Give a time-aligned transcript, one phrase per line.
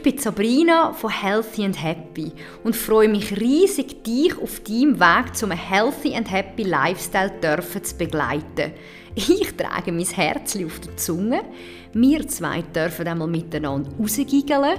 [0.00, 2.32] ich bin Sabrina von Healthy and Happy
[2.64, 7.98] und freue mich riesig, dich auf deinem Weg zum Healthy and Happy Lifestyle dürfen zu
[7.98, 8.72] begleiten.
[9.14, 11.42] Ich trage mein Herz auf der Zunge.
[11.92, 14.78] Wir zwei dürfen einmal miteinander rausgiggeln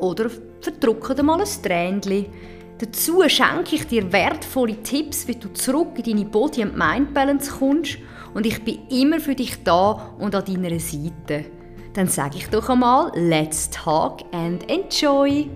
[0.00, 0.30] oder
[0.60, 2.26] verdrucken mal ein Tränchen.
[2.76, 7.96] Dazu schenke ich dir wertvolle Tipps, wie du zurück in deine Body- and Mind-Balance kommst
[8.34, 11.57] und ich bin immer für dich da und an deiner Seite.
[11.94, 15.48] Dann sage ich doch einmal, let's talk and enjoy!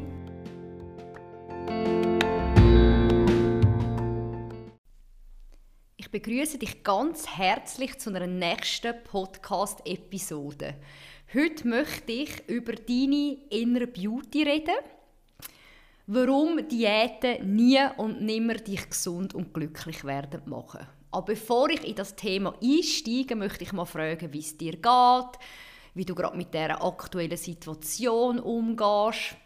[5.96, 10.74] Ich begrüße dich ganz herzlich zu einer nächsten Podcast-Episode.
[11.34, 14.74] Heute möchte ich über deine innere Beauty reden.
[16.06, 20.86] Warum Diäten nie und nimmer dich gesund und glücklich werden machen.
[21.10, 25.38] Aber bevor ich in das Thema einsteige, möchte ich mal fragen, wie es dir geht,
[25.94, 29.36] wie du gerade mit dieser aktuellen Situation umgehst,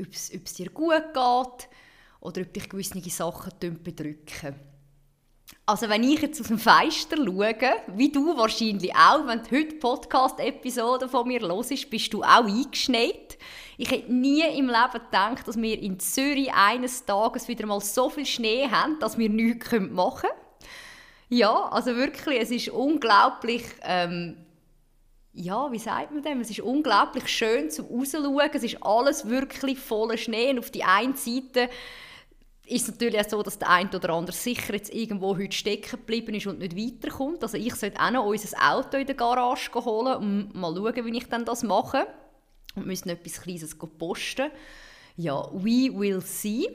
[0.00, 1.68] ob es, ob es dir gut geht
[2.20, 4.54] oder ob dich gewisse Sachen bedrücken.
[5.66, 7.54] Also wenn ich jetzt aus dem Fenster schaue,
[7.94, 13.38] wie du wahrscheinlich auch, wenn du heute Podcast-Episode von mir hörst, bist du auch eingeschneit.
[13.78, 18.10] Ich hätte nie im Leben gedacht, dass wir in Zürich eines Tages wieder mal so
[18.10, 20.42] viel Schnee haben, dass wir nichts machen können.
[21.28, 24.36] Ja, also wirklich, es ist unglaublich ähm,
[25.34, 26.40] ja, wie sagt man dem?
[26.40, 28.50] Es ist unglaublich schön zum rausschauen.
[28.52, 30.50] Es ist alles wirklich voller Schnee.
[30.50, 31.70] Und auf die einen Seite
[32.66, 35.90] ist es natürlich auch so, dass der eine oder andere sicher jetzt irgendwo heute stecken
[35.92, 37.42] geblieben ist und nicht weiterkommt.
[37.42, 41.16] Also ich sollte auch noch unser Auto in der Garage holen und mal schauen, wie
[41.16, 42.06] ich dann das mache.
[42.74, 44.50] Und müssen etwas Kleines posten.
[45.16, 46.66] Ja, we will see.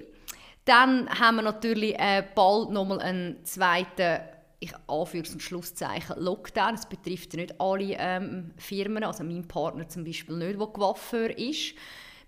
[0.66, 4.20] Dann haben wir natürlich äh, bald nochmal einen zweiten
[4.60, 6.76] ich Anführungs- und Schlusszeichen Lockdown.
[6.76, 11.76] Es betrifft nicht alle ähm, Firmen, also mein Partner zum Beispiel nicht, der Coiffeur ist.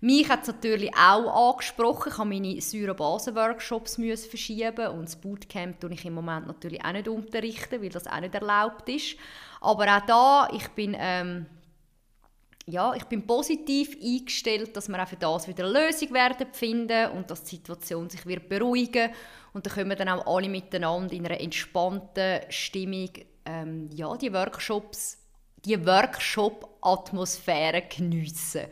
[0.02, 2.10] Mich hat es natürlich auch angesprochen.
[2.10, 7.06] Ich habe meine Säurebasen-Workshops verschieben und das Bootcamp tue ich im Moment natürlich auch nicht
[7.08, 9.16] unterrichten, weil das auch nicht erlaubt ist.
[9.60, 11.44] Aber auch da, ich bin, ähm,
[12.66, 17.10] ja, ich bin positiv eingestellt, dass wir auch für das wieder eine Lösung werden finden
[17.12, 19.10] und dass die Situation sich wird beruhigen
[19.52, 23.10] und dann können wir dann auch alle miteinander in einer entspannten Stimmung
[23.44, 25.18] ähm, ja, die Workshops,
[25.64, 28.66] die Workshop-Atmosphäre geniessen.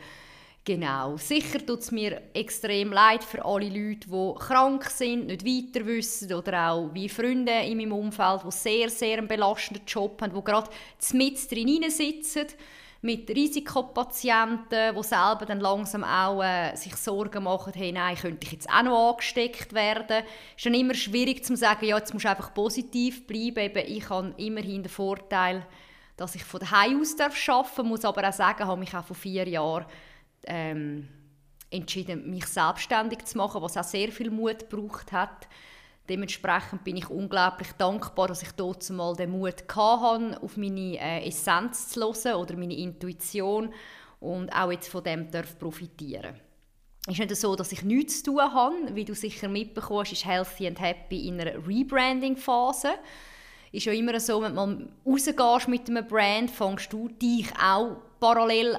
[0.64, 1.16] Genau.
[1.16, 6.30] Sicher tut es mir extrem leid für alle Leute, die krank sind, nicht weiter wissen
[6.34, 10.44] oder auch wie Freunde in meinem Umfeld, die sehr, sehr einen belastenden Job haben, die
[10.44, 10.70] gerade
[11.14, 12.48] mit drin sitzen
[13.00, 18.52] mit Risikopatienten, die selber dann langsam auch äh, sich Sorgen machen, hey, nein, könnte ich
[18.52, 20.24] jetzt auch noch angesteckt werden.
[20.56, 23.58] Es ist dann immer schwierig zu sagen, ja, jetzt musst einfach positiv bleiben.
[23.58, 25.64] Eben, ich habe immerhin den Vorteil,
[26.16, 29.14] dass ich von daheim aus darf arbeiten muss aber auch sagen, habe mich auch vor
[29.14, 29.86] vier Jahren
[30.46, 31.08] ähm,
[31.70, 35.46] entschieden, mich selbstständig zu machen, was auch sehr viel Mut gebraucht hat.
[36.08, 41.28] Dementsprechend bin ich unglaublich dankbar, dass ich dort mal den Mut hatte, auf meine äh,
[41.28, 43.72] Essenz zu hören oder meine Intuition
[44.20, 46.40] und auch jetzt von dem darf profitieren.
[47.06, 48.94] Es ist nicht so, dass ich nichts zu tun habe.
[48.94, 52.90] Wie du sicher mitbekommst, ist Healthy and Happy in einer Rebranding-Phase.
[53.72, 58.76] Ist ja immer so, wenn man rausgehst mit einem Brand, fängst du dich auch parallel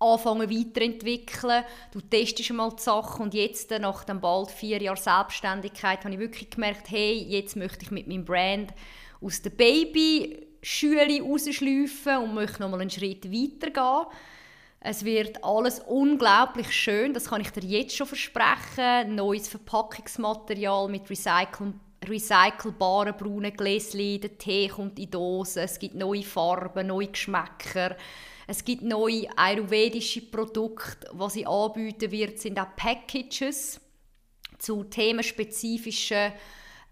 [0.00, 1.64] anfangen weiterentwickeln.
[1.92, 6.20] Du testest mal die Sachen und jetzt, nach dann bald vier Jahren Selbstständigkeit, habe ich
[6.20, 8.72] wirklich gemerkt, hey, jetzt möchte ich mit meinem Brand
[9.20, 14.06] aus der Baby-Schule rausschleifen und möchte noch mal einen Schritt weitergehen.
[14.80, 19.16] Es wird alles unglaublich schön, das kann ich dir jetzt schon versprechen.
[19.16, 21.74] Neues Verpackungsmaterial mit Recycle
[22.06, 27.96] recycelbaren braunen Gläschen, der Tee kommt in Dosen, es gibt neue Farben, neue Geschmäcker.
[28.46, 33.78] Es gibt neue ayurvedische Produkte, was sie anbieten wird, sind auch Packages
[34.58, 36.32] zu themenspezifischen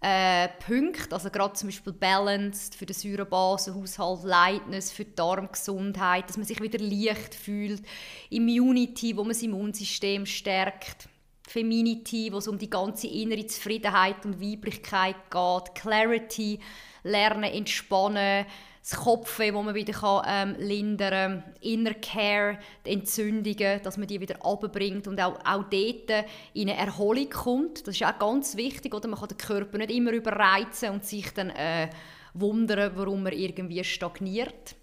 [0.01, 6.37] äh, Punkten, also gerade zum Beispiel Balanced für den Säurebasenhaushalt, Lightness für die Darmgesundheit, dass
[6.37, 7.81] man sich wieder leicht fühlt,
[8.29, 11.09] Immunity, wo man das Immunsystem stärkt,
[11.47, 16.59] Feminity, wo es um die ganze innere Zufriedenheit und Weiblichkeit geht, Clarity,
[17.03, 18.45] Lernen, Entspannen,
[18.81, 24.07] das Kopfweh, das man wieder kann, ähm, lindern kann, Inner Care, die Entzündungen, dass man
[24.07, 27.87] die wieder abbringt und auch, auch dort in eine Erholung kommt.
[27.87, 29.07] Das ist auch ganz wichtig, oder?
[29.07, 31.89] man kann den Körper nicht immer überreizen und sich dann äh,
[32.33, 34.75] wundern, warum er irgendwie stagniert.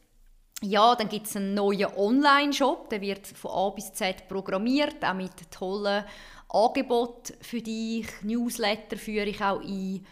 [0.67, 5.13] Ja, dann gibt es einen neuen Online-Shop, der wird von A bis Z programmiert, auch
[5.13, 6.05] mit tollen
[6.49, 8.07] Angeboten für dich.
[8.23, 10.07] Newsletter führe ich auch ein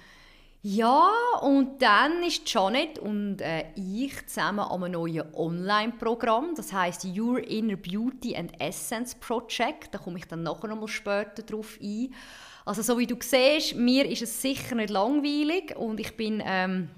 [0.61, 1.09] Ja,
[1.41, 7.39] und dann ist Janet und äh, ich zusammen an einem neuen Online-Programm, das heißt Your
[7.39, 9.95] Inner Beauty and Essence Project.
[9.95, 12.13] Da komme ich dann nachher noch mal später drauf ein.
[12.67, 16.91] Also so wie du siehst, mir ist es sicher nicht langweilig und ich bin ähm,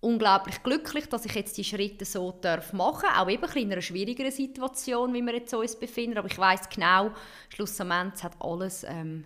[0.00, 4.30] unglaublich glücklich, dass ich jetzt die Schritte so darf machen auch eben in einer schwierigeren
[4.30, 6.18] Situation, wie wir jetzt uns befinden.
[6.18, 7.10] Aber ich weiß genau,
[7.48, 9.24] schlussendlich hat alles ähm,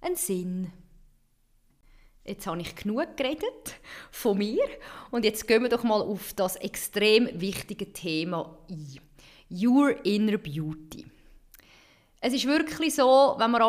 [0.00, 0.72] einen Sinn.
[2.24, 3.80] Jetzt habe ich genug geredet
[4.12, 4.62] von mir
[5.10, 9.00] und jetzt gehen wir doch mal auf das extrem wichtige Thema ein.
[9.50, 11.11] Your Inner Beauty.
[12.24, 13.60] Es ist wirklich so, wenn man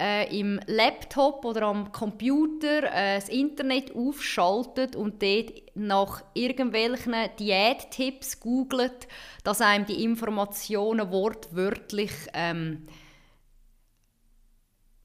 [0.00, 8.40] äh, im Laptop oder am Computer äh, das Internet aufschaltet und dort nach irgendwelchen Diättipps
[8.40, 9.08] googelt,
[9.44, 12.86] dass einem die Informationen wortwörtlich ähm,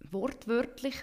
[0.10, 0.96] wortwörtlich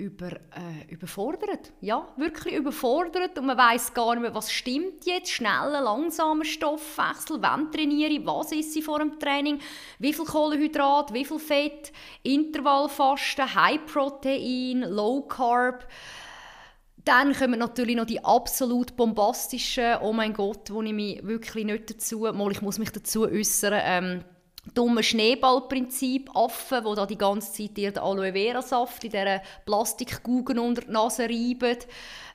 [0.00, 1.72] über, äh, überfordert.
[1.80, 3.38] Ja, wirklich überfordert.
[3.38, 5.30] Und man weiß gar nicht mehr, was stimmt jetzt.
[5.30, 9.60] Schneller, langsamer Stoffwechsel, wann trainiere ich, was ist sie vor dem Training,
[9.98, 11.92] wie viel Kohlenhydrat, wie viel Fett,
[12.22, 15.86] Intervallfasten, High Protein, Low Carb.
[17.04, 21.90] Dann kommen natürlich noch die absolut bombastischen, oh mein Gott, wo ich mich wirklich nicht
[21.90, 24.24] dazu, mal ich muss mich dazu äußern, ähm,
[24.74, 29.42] dumme Schneeballprinzip Affen, wo da die ganze Zeit dir den Aloe Vera Saft in dieser
[29.64, 31.78] Plastikkugeln unter die Nase reiben.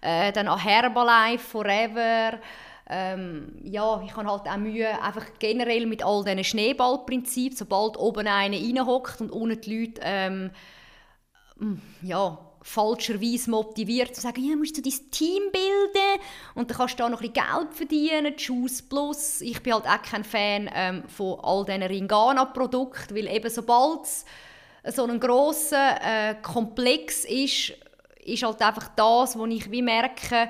[0.01, 2.39] Äh, dann an Herbalife Forever.
[2.87, 8.27] Ähm, ja, ich habe halt auch Mühe einfach generell mit all diesen Schneeballprinzip, sobald oben
[8.27, 10.51] einer reinhockt und unten die Leute ähm,
[12.01, 16.21] ja, falscherweise motiviert, zu sagen, ja, musst du dein Team bilden
[16.55, 19.41] und dann kannst du da noch ein bisschen Geld verdienen, Juice Plus.
[19.41, 24.25] Ich bin halt auch kein Fan ähm, von all diesen Ringana-Produkten, weil eben sobald es
[24.95, 27.73] so ein grosser äh, Komplex ist,
[28.25, 30.49] ist halt einfach das, wo ich wie merke,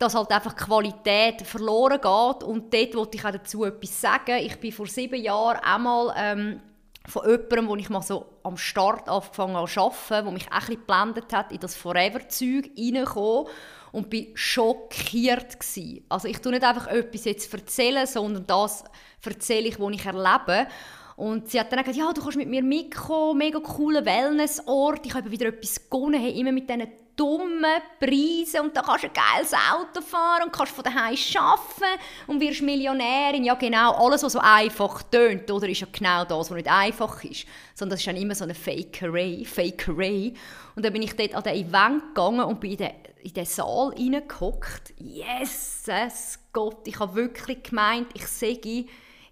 [0.00, 4.38] dass halt einfach Qualität verloren geht und dort wollte ich auch dazu etwas sagen.
[4.38, 6.60] Ich bin vor sieben Jahren einmal ähm,
[7.08, 10.68] von jemandem, wo ich mal so am Start angefangen habe zu arbeiten, der mich auch
[10.68, 13.48] ein geblendet hat, in das Forever-Zeug reingekommen
[13.92, 16.04] und bin schockiert gewesen.
[16.08, 18.84] Also ich tue nicht einfach etwas jetzt erzählen, sondern das
[19.24, 20.68] erzähle ich, was ich erlebe.
[21.16, 25.14] Und sie hat dann gesagt, ja, du kannst mit mir mitkommen, mega cooler Wellnessort, ich
[25.14, 26.86] habe wieder etwas gewonnen, hey, immer mit diesen
[27.16, 32.00] dummen Preisen und da kannst du ein geiles Auto fahren und kannst von daheim arbeiten
[32.26, 33.44] und wirst Millionärin.
[33.44, 37.24] Ja genau, alles, was so einfach tönt, oder ist ja genau das, was nicht einfach
[37.24, 40.34] ist, sondern das ist dann immer so eine Fakerei, Fakerei.
[40.74, 42.90] Und dann bin ich dort an den Event gegangen und bin in den,
[43.22, 44.92] in den Saal reingehockt.
[44.98, 48.86] Jesus Gott, ich habe wirklich gemeint, ich sehe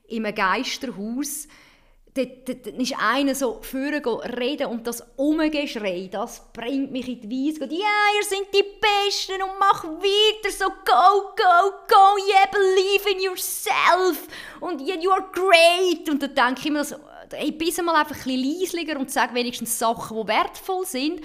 [0.09, 1.49] in einem Geisterhaus
[2.15, 4.01] dann ist einer so vorne
[4.39, 7.65] reden und das Umgeschrei, das bringt mich in die Weise.
[7.65, 13.21] Ja, ihr seid die Besten und mach weiter so, go, go, go, yeah, believe in
[13.21, 14.29] yourself
[14.61, 16.09] und yeah, you are great.
[16.09, 16.97] Und dann denke ich immer so,
[17.33, 21.21] hey, bist mal einfach ein bisschen leislicher und sag wenigstens Sachen, die wertvoll sind.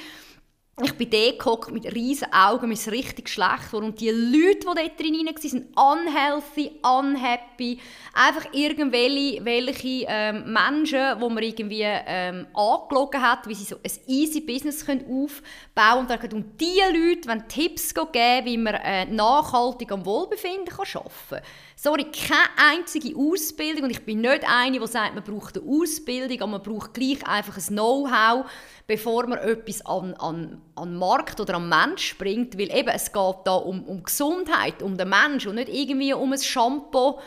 [0.81, 4.99] Ich bin dort mit riesen Augen, mir ist richtig schlecht Und die Leute, die dort
[4.99, 7.79] drin waren, sind unhealthy, unhappy.
[8.13, 13.91] Einfach irgendwelche welche, ähm, Menschen, die man irgendwie ähm, angelogen hat, wie sie so ein
[14.07, 16.33] easy Business können aufbauen können.
[16.33, 21.41] Und diese Leute wollen Tipps geben, wie man äh, nachhaltig am Wohlbefinden kann arbeiten kann.
[21.75, 23.83] Sorry, keine einzige Ausbildung.
[23.83, 27.25] Und ich bin nicht eine, die sagt, man braucht eine Ausbildung, aber man braucht gleich
[27.27, 28.45] einfach ein Know-how
[28.89, 33.35] bevor man etwas an, an, an Markt oder am Mensch bringt, weil eben es geht
[33.45, 37.19] da um, um Gesundheit, um den Mensch und nicht irgendwie um ein Shampoo.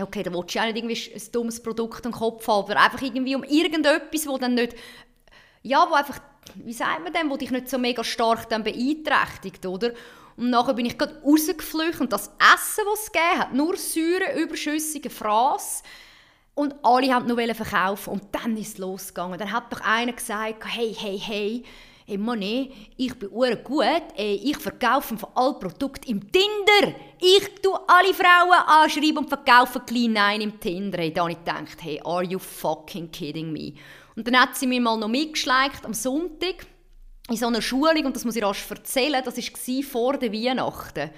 [0.00, 3.02] Okay, da willst du ja nicht irgendwie ein dummes Produkt im Kopf haben, aber einfach
[3.02, 4.74] irgendwie um irgendetwas, wo dann nicht,
[5.62, 6.18] ja, wo einfach,
[6.56, 9.92] wie sagt man denn, wo dich nicht so mega stark dann beeinträchtigt, oder?
[10.36, 14.40] Und nachher bin ich gerade rausgeflüchtet und das Essen, das es gegeben hat, nur Säure,
[14.40, 15.82] überschüssige Fraß,
[16.54, 19.38] und alle haben nur verkaufen und dann ist es losgegangen.
[19.38, 21.64] Dann hat doch einer gesagt, hey, hey, hey,
[22.06, 26.94] hey Monet, ich bin gut, ich verkaufe von allen Produkten im Tinder.
[27.20, 30.98] Ich tue alle Frauen anschreiben und verkaufe klein Nein im Tinder.
[30.98, 33.74] Hey, da habe ich gedacht, hey, are you fucking kidding me?
[34.16, 36.66] Und dann hat sie mir mal noch mitgeschleicht am Sonntag
[37.28, 41.10] in so einer Schulung und das muss ich rasch erzählen, das war vor der Weihnachten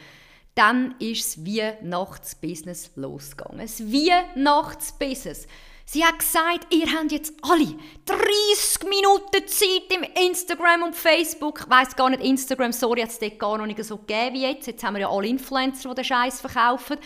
[0.54, 3.60] dann ist das Weihnachtsbusiness losgegangen.
[3.60, 5.46] Das Weihnachtsbusiness.
[5.86, 7.66] Sie hat gesagt, ihr habt jetzt alle
[8.06, 11.60] 30 Minuten Zeit im Instagram und Facebook.
[11.60, 14.42] Ich weiss gar nicht, Instagram, sorry, hat es dort gar noch nicht so gegeben wie
[14.42, 14.66] jetzt.
[14.66, 16.96] Jetzt haben wir ja alle Influencer, die den Scheiß verkaufen.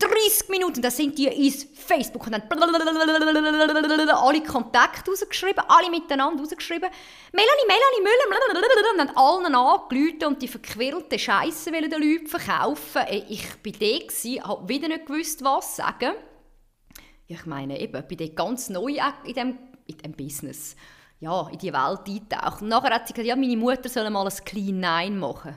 [0.00, 2.42] 30 Minuten, da sind die ins Facebook und dann
[4.12, 6.88] alle Kontakte rausgeschrieben, alle miteinander rausgeschrieben.
[7.32, 13.02] Melanie, Melanie Müller, und dann allen angerufen und die verquirlte Scheiße den Leuten verkaufen.
[13.28, 16.14] Ich war da, habe wieder nicht gewusst, was sagen.
[17.28, 19.58] Ich meine, eben, ich bin dort ganz neu in diesem
[19.88, 20.76] in dem Business,
[21.20, 22.64] ja, in die Welt eintauchen.
[22.64, 25.56] Und nachher hat sie gesagt, ja, meine Mutter soll mal ein Clean Nein machen.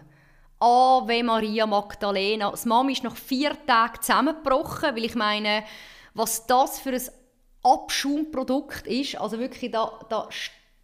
[0.59, 2.51] Ave Maria Magdalena.
[2.51, 5.63] Das Mami ist nach vier Tagen zusammengebrochen, weil ich meine,
[6.13, 7.01] was das für ein
[7.63, 10.29] Abschaumprodukt ist, also wirklich, da, da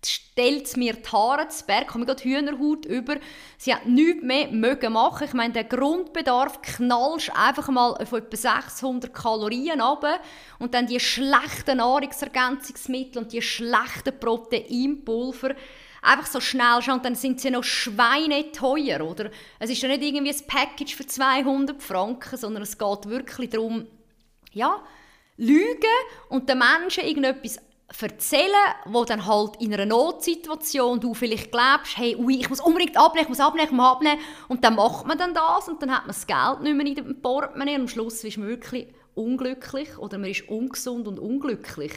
[0.10, 3.18] stellt mir die Haare zu Berg, habe mir gerade Hühnerhaut über.
[3.58, 5.26] Sie hat nichts mehr machen.
[5.26, 10.06] Ich meine, den Grundbedarf knallst einfach mal auf etwa 600 Kalorien ab
[10.60, 15.56] und dann die schlechten Nahrungsergänzungsmittel und die schlechten Proteinpulver
[16.02, 19.30] einfach so schnell schauen, dann sind sie noch schweineteuer, oder?
[19.60, 23.88] Es ist ja nicht irgendwie ein Package für 200 Franken, sondern es geht wirklich darum,
[24.52, 24.82] ja,
[25.38, 25.86] lügen
[26.30, 27.60] und den Menschen irgendetwas
[28.02, 28.52] erzählen,
[28.86, 33.24] wo dann halt in einer Notsituation du vielleicht glaubst, hey, ui, ich muss unbedingt abnehmen,
[33.24, 36.02] ich muss abnehmen, ich muss abnehmen und dann macht man dann das und dann hat
[36.02, 39.98] man das Geld nicht mehr in dem Portemonnaie und am Schluss ist man wirklich unglücklich
[39.98, 41.94] oder man ist ungesund und unglücklich.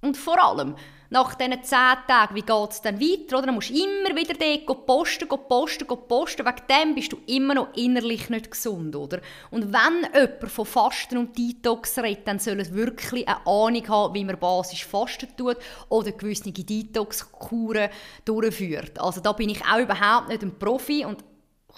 [0.00, 0.74] Und vor allem,
[1.10, 3.38] nach diesen zehn Tagen, wie geht es dann weiter?
[3.38, 3.46] Oder?
[3.46, 6.46] Dann musst du immer wieder dort posten, posten, posten.
[6.46, 8.94] Wegen dem bist du immer noch innerlich nicht gesund.
[8.94, 9.20] Oder?
[9.50, 14.14] Und wenn jemand von Fasten und Detox redet, dann soll es wirklich eine Ahnung haben,
[14.14, 15.56] wie man basisch Fasten tut
[15.88, 17.88] oder gewisse Detox-Kuren
[18.24, 19.00] durchführt.
[19.00, 21.24] Also da bin ich auch überhaupt nicht ein Profi und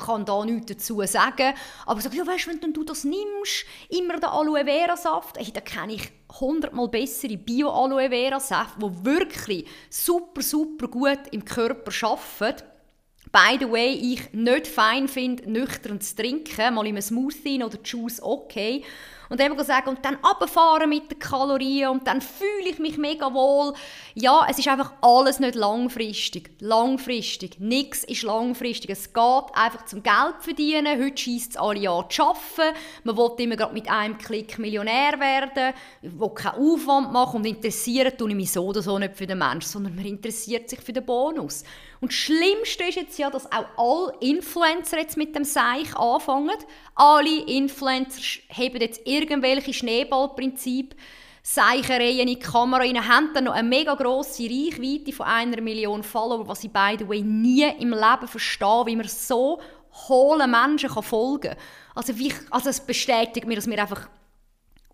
[0.01, 1.55] kann da nichts dazu sagen.
[1.87, 5.61] Aber sage, ja, weißt, wenn du das nimmst, immer den Aloe Vera Saft, hey, da
[5.61, 12.65] kenne ich hundertmal bessere Bio-Aloe Vera Saft, die wirklich super, super gut im Körper arbeiten.
[13.33, 17.79] By the way, ich nicht fein finde, nüchtern zu trinken, mal in einem Smoothie oder
[17.85, 18.83] Juice okay.
[19.31, 23.33] Und eben sagen, und dann runterfahren mit den Kalorien und dann fühle ich mich mega
[23.33, 23.75] wohl.
[24.15, 26.51] Ja, es ist einfach alles nicht langfristig.
[26.59, 27.61] Langfristig.
[27.61, 28.91] Nichts ist langfristig.
[28.91, 31.01] Es geht einfach zum Geld verdienen.
[31.01, 32.77] Heute schießt es alle Jahre zu arbeiten.
[33.05, 35.75] Man will immer gerade mit einem Klick Millionär werden.
[36.03, 39.39] will keinen Aufwand machen und interessiert tue ich mich so oder so nicht für den
[39.39, 41.63] Menschen, sondern man interessiert sich für den Bonus.
[42.01, 46.57] Und das Schlimmste ist jetzt ja, dass auch alle Influencer jetzt mit dem Seich anfangen.
[46.95, 50.95] Alle Influencer haben jetzt irgendwelche Schneeballprinzip
[51.43, 56.03] Seichereien in die Kamera rein, haben dann noch eine mega grosse Reichweite von einer Million
[56.03, 59.61] Follower, was ich by the way nie im Leben verstehe, wie man so
[60.09, 61.57] hohlen Menschen folgen kann.
[61.95, 64.09] Also, wie, also es bestätigt mir, dass wir einfach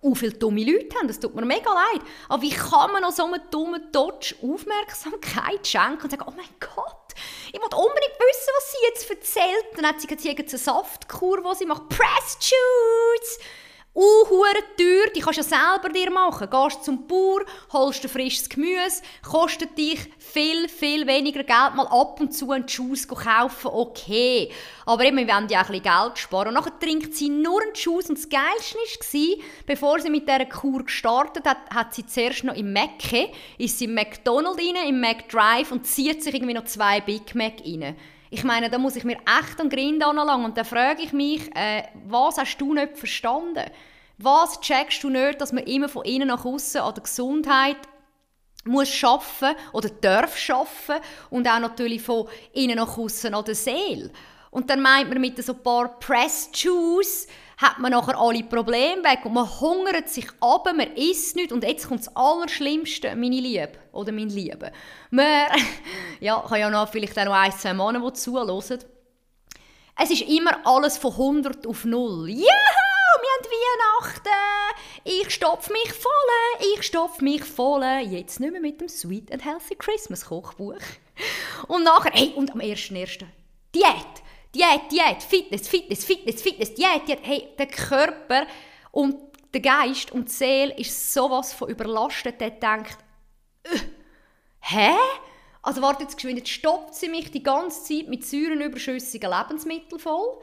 [0.02, 1.08] so viele dumme Leute haben.
[1.08, 2.02] Das tut mir mega leid.
[2.28, 6.46] Aber wie kann man noch so einem dummen Dodge Aufmerksamkeit schenken und sagen, oh mein
[6.60, 7.14] Gott,
[7.48, 9.66] ich will unbedingt wissen, was sie jetzt erzählt.
[9.76, 11.88] Dann hat sie jetzt irgendeine Saftkur, die sie macht.
[11.88, 13.38] Press Juice!
[13.96, 16.50] Uhuere teuer, die kannst du ja selber dir machen.
[16.50, 17.40] Gehst zum Bauer,
[17.72, 22.66] holst du frisches Gemüse, kostet dich viel, viel weniger Geld, mal ab und zu einen
[22.66, 24.52] Juice kaufen, okay.
[24.84, 26.48] Aber eben, wir wollen ja auch ein bisschen Geld sparen.
[26.48, 30.44] Und nachher trinkt sie nur einen Juice und das Geilste war, bevor sie mit dieser
[30.44, 35.00] Kur gestartet hat, hat sie zuerst noch im Mecke, ist sie im McDonald's rein, im
[35.00, 37.96] McDrive und zieht sich irgendwie noch zwei Big Mac rein.
[38.36, 40.44] Ich meine, da muss ich mir echt einen Grind anlangen.
[40.44, 43.64] Und dann frage ich mich, äh, was hast du nicht verstanden?
[44.18, 47.78] Was checkst du nicht, dass man immer von innen nach außen an der Gesundheit
[48.64, 50.96] muss schaffen oder darf schaffen
[51.30, 54.10] und auch natürlich von innen nach außen an der Seele.
[54.50, 59.02] Und dann meint man mit so ein paar Press Juice hat man nachher alle Probleme
[59.02, 63.40] weg und man hungert sich ab, man isst nicht und jetzt kommt das Allerschlimmste, meine
[63.40, 64.72] Liebe oder mein Liebe.
[65.10, 65.46] Man,
[66.20, 68.84] ja, habe ja noch vielleicht auch noch ein, zwei Männer, die zuhören.
[69.98, 72.28] Es ist immer alles von 100 auf 0.
[72.28, 74.28] Ja, wir haben Weihnachten!
[75.04, 77.82] Ich stopfe mich voll, ich stopfe mich voll.
[78.10, 80.74] Jetzt nicht mehr mit dem Sweet and Healthy Christmas Kochbuch.
[81.68, 83.24] Und nachher, hey, und am 1.1.
[83.74, 84.25] Diät!
[84.56, 87.20] Diät, Diät, Fitness, Fitness, Fitness, Fitness, Diät, Diät.
[87.22, 88.46] Hey, der Körper
[88.90, 89.16] und
[89.52, 92.96] der Geist und die Seele ist sowas von überlastet, der denkt,
[93.64, 93.78] äh,
[94.60, 94.92] hä?
[95.62, 100.40] Also warte jetzt geschwind, jetzt stoppt sie mich die ganze Zeit mit säurenüberschüssigen Lebensmitteln voll.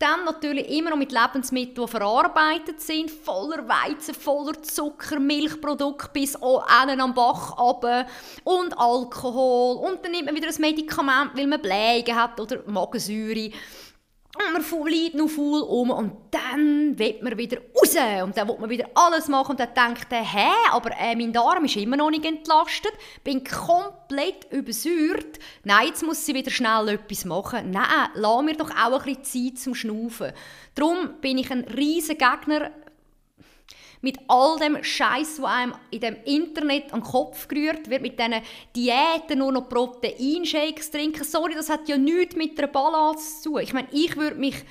[0.00, 6.36] Dann natürlich immer noch mit Lebensmitteln, die verarbeitet sind, voller Weizen, voller Zucker, Milchprodukte bis
[6.36, 8.06] einen am Bach runter
[8.42, 9.76] und Alkohol.
[9.76, 13.50] Und dann nimmt man wieder ein Medikament, weil man Blähungen hat oder Magensäure.
[14.36, 18.58] Und man liegt noch faul um und dann will man wieder raus und dann will
[18.60, 21.96] man wieder alles machen und dann denkt er, hä, aber äh, mein Darm ist immer
[21.96, 22.92] noch nicht entlastet,
[23.24, 25.40] bin komplett übersäuert.
[25.64, 27.72] Nein, jetzt muss sie wieder schnell etwas machen.
[27.72, 30.32] Nein, lass mir doch auch ein bisschen Zeit zum Schnaufen.
[30.76, 32.70] Darum bin ich ein riesiger Gegner
[34.00, 38.18] mit all dem Scheiß, wo einem in dem Internet an den Kopf gerührt wird, mit
[38.18, 38.42] diesen
[38.74, 41.24] Diäten nur noch Proteinshakes trinken.
[41.24, 43.60] Sorry, das hat ja nichts mit der Balance zu tun.
[43.60, 44.64] Ich meine, ich würde mich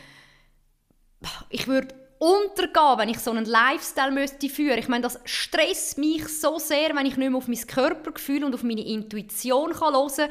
[1.49, 4.77] ich würde untergehen, wenn ich so einen Lifestyle müsste führen.
[4.77, 8.53] Ich meine, das stresst mich so sehr, wenn ich nicht mehr auf mein Körpergefühl und
[8.53, 10.29] auf meine Intuition kann hören kann,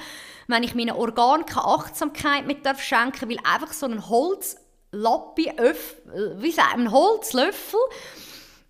[0.49, 5.50] wenn ich meinen Organen keine Achtsamkeit mit darf schenken weil einfach so ein Holzlappi,
[6.37, 7.81] wie sagt man, Holzlöffel,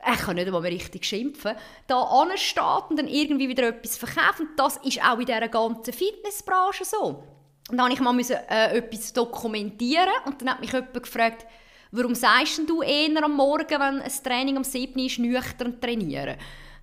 [0.07, 4.41] ich kann nicht einmal richtig schimpfen, da ansteht und dann irgendwie wieder etwas verkauft.
[4.41, 7.25] Und das ist auch in dieser ganzen Fitnessbranche so.
[7.71, 11.47] Und dann musste ich mal äh, etwas dokumentieren und dann hat mich jemand gefragt,
[11.91, 14.99] warum sagst du eher am Morgen, wenn ein Training am 7.
[15.01, 16.37] ist, nüchtern trainieren?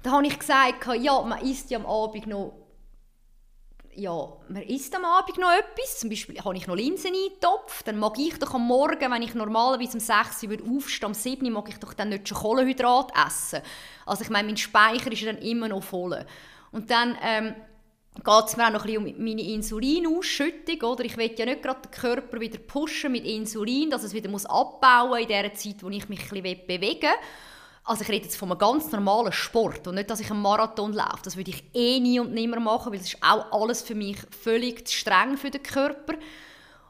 [0.04, 2.65] Da habe ich gesagt, ja, man isst ja am Abend noch
[3.96, 7.98] ja, man isst am Abend noch etwas, zum Beispiel habe ich noch Linsen eingetopft, dann
[7.98, 11.52] mag ich doch am Morgen, wenn ich normalerweise um 6 Uhr aufstehe, am 7 Uhr
[11.52, 13.62] mag ich doch dann nicht schon Kohlenhydrat essen.
[14.06, 16.25] Also ich meine, mein Speicher ist dann immer noch voll.
[16.72, 17.56] Und dann ähm,
[18.16, 21.06] geht es mir auch noch ein bisschen um meine Insulinausschüttung, oder?
[21.06, 25.10] Ich will ja nicht gerade den Körper wieder pushen mit Insulin, dass es wieder abbauen
[25.10, 27.10] muss in der Zeit, wo ich mich ein bisschen bewegen will.
[27.88, 30.92] Also ich rede jetzt von einem ganz normalen Sport und nicht, dass ich einen Marathon
[30.92, 31.22] laufe.
[31.24, 34.18] Das würde ich eh nie und nimmer machen, weil das ist auch alles für mich
[34.42, 36.15] völlig zu streng für den Körper.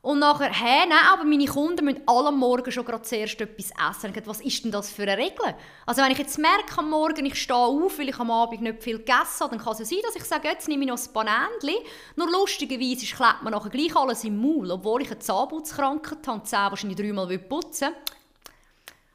[0.01, 4.15] Und nachher, hä, nein, aber meine Kunden müssen alle Morgen schon gerade zuerst etwas essen.
[4.15, 5.55] Und was ist denn das für eine Regel?
[5.85, 8.83] Also wenn ich jetzt merke am Morgen, ich stehe auf, weil ich am Abend nicht
[8.83, 11.11] viel gegessen habe, dann kann es sein, dass ich sage, jetzt nehme ich noch ein
[11.11, 11.77] Bananli.
[12.15, 16.43] Nur lustigerweise klebt mir nachher gleich alles im Maul, obwohl ich eine Zahnputzkrankheit habe und
[16.43, 18.15] die Zähne wahrscheinlich dreimal putzen will,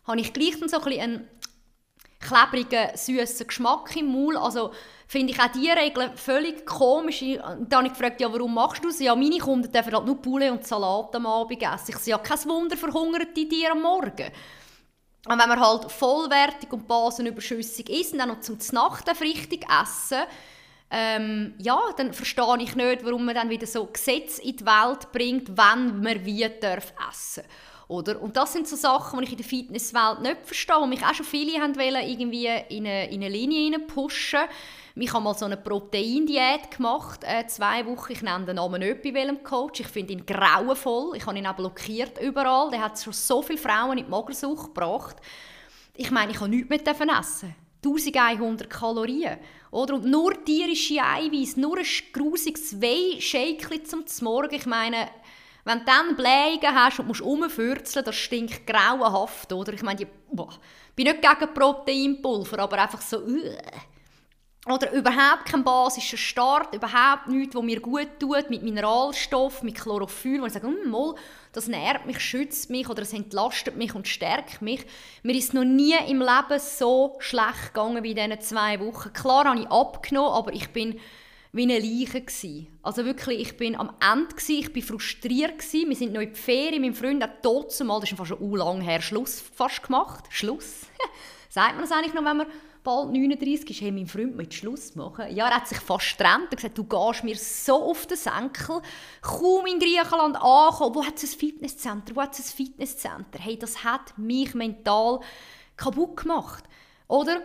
[0.09, 1.29] habe ich gleich dann so ein bisschen
[2.21, 4.37] klebrigen, süßen Geschmack im Maul.
[4.37, 4.73] Also
[5.09, 7.21] finde ich auch diese Regel völlig komisch.
[7.21, 9.01] Dann habe ich gefragt, ja, warum machst du das?
[9.01, 11.91] Ja, meine Kunden dürfen halt nur Poulet und Salat am Abend essen.
[11.91, 14.31] Ich sage, ja, kein Wunder, verhungert die Tiere am Morgen.
[15.27, 20.23] Und wenn man halt vollwertig und basenüberschüssig ist und dann noch zum Nacht richtig essen,
[20.91, 25.13] ähm, ja, dann verstehe ich nicht, warum man dann wieder so Gesetze in die Welt
[25.13, 27.80] bringt, wann man wie darf essen darf.
[27.91, 28.23] Oder?
[28.23, 31.13] Und das sind so Sachen, die ich in der Fitnesswelt nicht verstehe, wo mich auch
[31.13, 34.41] schon viele haben irgendwie in eine, in eine Linie pushen
[34.95, 38.13] ich habe mal so eine Proteindiät gemacht, äh, zwei Wochen.
[38.13, 39.81] Ich nenne den Namen nicht bei welchem Coach.
[39.81, 41.17] Ich finde ihn grauenvoll.
[41.17, 42.71] Ich habe ihn auch blockiert überall.
[42.71, 45.17] Der hat schon so viele Frauen in die Magersucht gebracht.
[45.95, 47.55] Ich meine, ich habe nichts mehr essen.
[47.85, 49.39] 1100 Kalorien.
[49.71, 49.95] Oder?
[49.95, 54.55] Und nur tierische Eiweiß, nur ein grusiges Whey-Shake zum Morgen.
[54.55, 55.09] Ich meine,
[55.65, 59.73] wenn du dann Blähungen hast und musst rumfürzeln, das stinkt grauenhaft, oder?
[59.73, 60.09] Ich meine, ich
[60.97, 63.57] bin nicht gegen Proteinpulver, aber einfach so, uh.
[64.67, 70.43] Oder überhaupt kein basischer Start, überhaupt nichts, was mir gut tut, mit Mineralstoff, mit Chlorophyll,
[70.43, 71.15] wo ich sage, hm, mal,
[71.53, 74.85] das nährt mich, schützt mich oder es entlastet mich und stärkt mich.
[75.23, 79.15] Mir ist noch nie im Leben so schlecht gegangen wie in diesen zwei Wochen.
[79.15, 81.01] Klar habe ich abgenommen, aber ich bin
[81.53, 82.69] wie eine Leiche gewesen.
[82.83, 85.89] Also wirklich, ich bin am Ende gewesen, ich bin frustriert gewesen.
[85.89, 88.53] Wir sind noch in die Ferien, mein Freund hat tot zumal, das ist fast schon
[88.53, 90.25] lang her, Schluss fast gemacht.
[90.31, 90.87] Schluss.
[91.49, 92.47] Sagt man das eigentlich noch, wenn man
[92.83, 95.35] bald 39 ist, hey, mein Freund mit Schluss machen.
[95.35, 96.45] Ja, er hat sich fast getrennt.
[96.45, 98.81] Hat gesagt, du gehst mir so auf den Senkel.
[99.21, 100.95] Kaum in Griechenland ankommen.
[100.95, 102.15] Wo hat es ein Fitnesscenter?
[102.15, 103.39] Wo hat es ein Fitnesscenter?
[103.39, 105.21] Hey, das hat mich mental
[105.77, 106.65] kaputt gemacht.
[107.09, 107.43] Oder?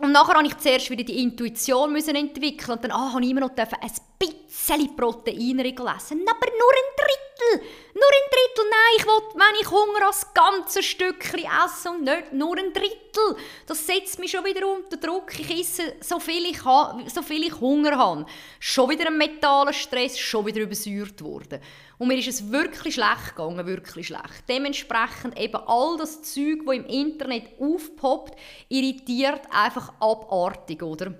[0.00, 3.30] Und nachher habe ich zuerst wieder die Intuition müssen entwickeln und dann ah, habe ich
[3.30, 6.22] immer noch ein bisschen Proteinriegel essen.
[6.26, 6.99] Aber nur ein
[7.40, 7.66] Drittel!
[7.94, 8.70] Nur ein Drittel!
[8.70, 12.72] Nein, ich will, wenn ich Hunger habe, das ganze Stückchen essen und nicht nur ein
[12.72, 13.36] Drittel.
[13.66, 15.38] Das setzt mich schon wieder unter Druck.
[15.38, 18.26] Ich esse so viel ich, habe, so viel ich Hunger habe.
[18.58, 21.60] Schon wieder ein metaller Stress, schon wieder übersäuert worden.
[21.98, 24.44] Und mir ist es wirklich schlecht gegangen, wirklich schlecht.
[24.48, 31.14] Dementsprechend eben all das Zeug, das im Internet aufpoppt, irritiert einfach abartig, oder?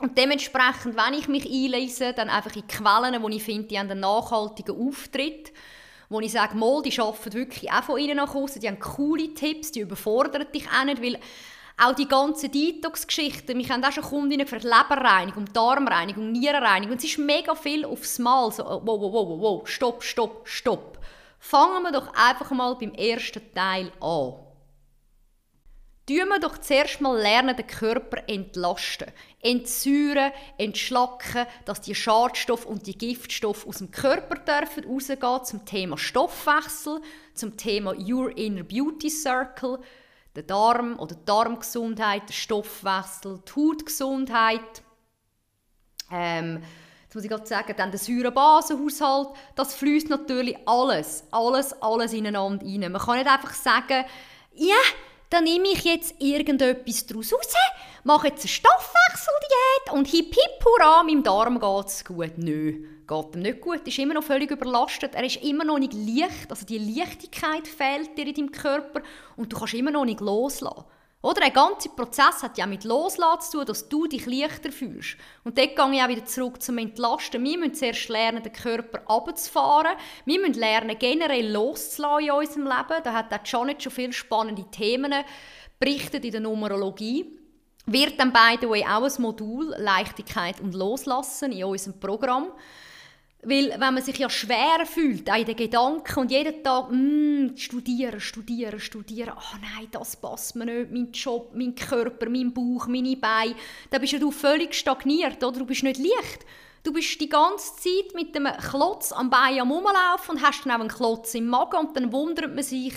[0.00, 3.90] Und dementsprechend, wenn ich mich einlese, dann einfach in Quellen, wo ich finde, die haben
[3.90, 5.52] einen nachhaltigen Auftritt,
[6.08, 9.32] wo ich sage, mal, die arbeiten wirklich auch von innen nach außen, die haben coole
[9.32, 11.18] Tipps, die überfordern dich auch nicht, weil
[11.78, 16.96] auch die ganzen Detox-Geschichten, wir haben auch schon Kundinnen für Leberreinigung, Darmreinigung, Nierenreinigung.
[16.96, 18.50] Es ist mega viel aufs Mal.
[18.50, 20.98] So, wow, wow, wow, wow, stopp, stopp, stopp.
[21.38, 24.34] Fangen wir doch einfach mal beim ersten Teil an.
[26.08, 29.08] Tun wir doch zuerst mal lernen, den Körper entlasten.
[29.46, 35.96] Entsäuren, entschlacken, dass die Schadstoffe und die Giftstoffe aus dem Körper dürfen rausgehen zum Thema
[35.96, 37.00] Stoffwechsel,
[37.32, 39.78] zum Thema Your Inner Beauty Circle,
[40.34, 44.82] der Darm oder die Darmgesundheit, der Stoffwechsel, die Hautgesundheit.
[46.10, 46.62] Ähm,
[47.04, 52.66] jetzt muss ich gerade sagen, dann der Säurebasenhaushalt, das fließt natürlich alles, alles, alles ineinander
[52.66, 52.92] rein.
[52.92, 54.04] Man kann nicht einfach sagen,
[54.54, 54.74] ja,
[55.30, 57.54] dann nehme ich jetzt irgendetwas daraus raus,
[58.04, 62.38] mache jetzt eine Stoffwechseldiät und hip hip hurra, meinem Darm geht es gut.
[62.38, 65.94] Nö, geht ihm nicht gut, ist immer noch völlig überlastet, er ist immer noch nicht
[65.94, 69.02] leicht, also die Leichtigkeit fehlt dir in deinem Körper
[69.36, 70.84] und du kannst immer noch nicht loslassen.
[71.26, 75.16] Oder der ganze Prozess hat ja mit Loslassen zu tun, dass du dich leichter fühlst.
[75.42, 77.42] Und dort gehe ich auch wieder zurück zum Entlasten.
[77.42, 79.96] Wir müssen zuerst lernen, den Körper runterzufahren.
[80.24, 83.02] Wir müssen lernen, generell loszulassen in unserem Leben.
[83.02, 85.12] Da hat auch Janet schon viele spannende Themen
[85.80, 87.26] berichtet in der Numerologie.
[87.86, 92.52] Wird dann, by the way, auch ein Modul Leichtigkeit und Loslassen in unserem Programm.
[93.48, 97.56] Weil wenn man sich ja schwer fühlt, auch in den Gedanken und jeden Tag mm,
[97.56, 102.88] studieren, studieren, studieren, oh nein, das passt mir nicht, mein Job, mein Körper, mein Bauch,
[102.88, 103.54] meine Beine,
[103.88, 105.60] dann bist du völlig stagniert, oder?
[105.60, 106.44] Du bist nicht leicht.
[106.82, 110.72] Du bist die ganze Zeit mit einem Klotz am Bein am Rumlaufen und hast dann
[110.72, 112.94] auch einen Klotz im Magen und dann wundert man sich,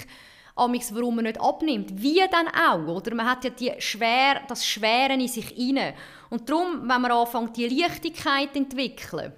[0.55, 1.91] warum man nicht abnimmt.
[2.01, 3.13] Wie dann auch, oder?
[3.13, 5.93] Man hat ja die schwer, das Schwere in sich inne.
[6.31, 9.33] Und darum, wenn man anfängt, die Leichtigkeit zu entwickeln,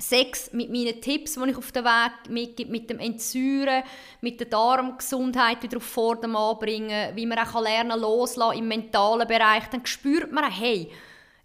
[0.00, 3.82] Sex mit meinen Tipps, die ich auf den Weg mitgebe, mit dem Entsäuren,
[4.20, 9.28] mit der Darmgesundheit wieder auf Vordermann bringen, wie man auch lernen kann, loslassen im mentalen
[9.28, 10.90] Bereich, dann spürt man, hey,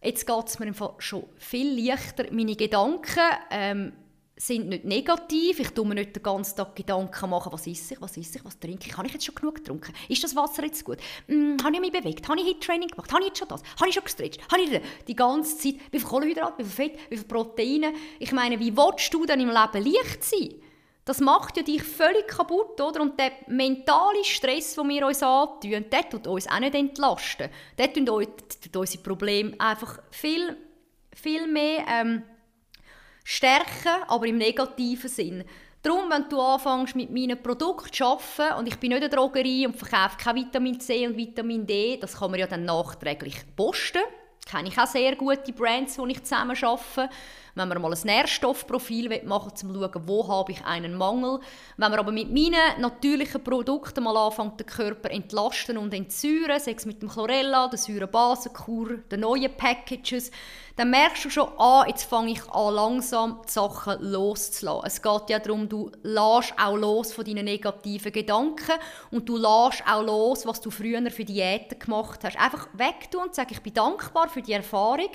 [0.01, 3.93] jetzt geht es mir schon viel leichter, meine Gedanken ähm,
[4.37, 5.59] sind nicht negativ.
[5.59, 8.45] Ich tue mir nicht den ganzen Tag Gedanken machen, was esse ich, was esse ich,
[8.45, 8.97] was trinke ich.
[8.97, 9.93] Habe ich jetzt schon genug getrunken?
[10.09, 10.97] Ist das Wasser jetzt gut?
[11.27, 12.27] Hm, habe ich mich bewegt?
[12.27, 13.11] Habe ich Hit-Training gemacht?
[13.11, 13.63] Habe ich jetzt schon das?
[13.79, 14.41] Habe ich schon gestretcht?
[14.51, 15.75] Habe ich die ganze Zeit?
[15.91, 17.93] Wie viel Kohlenhydrate, wie viel Fett, wie viel Proteine?
[18.19, 20.55] Ich meine, wie willst du denn im Leben leicht sein?
[21.05, 23.01] Das macht ja dich völlig kaputt, oder?
[23.01, 27.49] Und der mentale Stress, den wir uns antun, der tut uns auch nicht entlasten.
[27.77, 30.57] Der tut, tut unsere Probleme einfach viel,
[31.13, 31.85] viel mehr...
[31.87, 32.23] Ähm,
[33.25, 35.43] stärken, aber im negativen Sinn.
[35.81, 39.67] Darum, wenn du anfängst mit meinen Produkten zu arbeiten, und ich bin nicht eine Drogerie
[39.67, 44.01] und verkaufe kein Vitamin C und Vitamin D, das kann man ja dann nachträglich posten.
[44.49, 47.09] Kenne ich auch sehr gute Brands, die ich zusammen arbeite
[47.55, 51.39] wenn wir mal ein Nährstoffprofil machen um zu schauen, wo habe ich einen Mangel.
[51.77, 56.75] Wenn wir aber mit meinen natürlichen Produkten mal anfangen, den Körper entlasten und entsäuern, sei
[56.77, 60.31] es mit dem Chlorella, der Säurebasenkur, den neuen Packages,
[60.75, 64.87] dann merkst du schon, ah, jetzt fange ich an, langsam die Sachen loszulassen.
[64.87, 68.73] Es geht ja darum, du lässt auch los von deinen negativen Gedanken
[69.11, 72.37] und du lässt auch los, was du früher für Diäten gemacht hast.
[72.37, 75.09] Einfach wegtun und sagen, ich bin dankbar für die Erfahrung.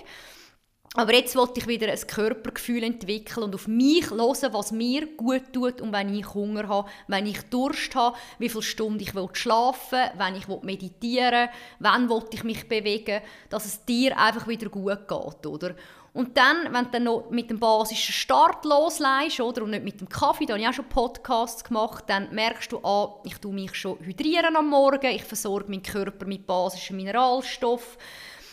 [0.95, 5.53] Aber jetzt wollte ich wieder ein Körpergefühl entwickeln und auf mich hören, was mir gut
[5.53, 9.99] tut und wenn ich Hunger habe, wenn ich Durst habe, wie viele Stunden ich schlafen
[9.99, 11.49] will, wenn ich meditieren
[11.79, 15.77] will, wann ich mich bewegen, dass es dir einfach wieder gut geht, oder?
[16.13, 20.01] Und dann, wenn du dann noch mit dem basischen Start loslegst, oder, und nicht mit
[20.01, 23.53] dem Kaffee, da habe ich auch schon Podcasts gemacht, dann merkst du, ah, ich tue
[23.53, 27.97] mich schon hydrieren am Morgen, ich versorge meinen Körper mit basischen Mineralstoffen,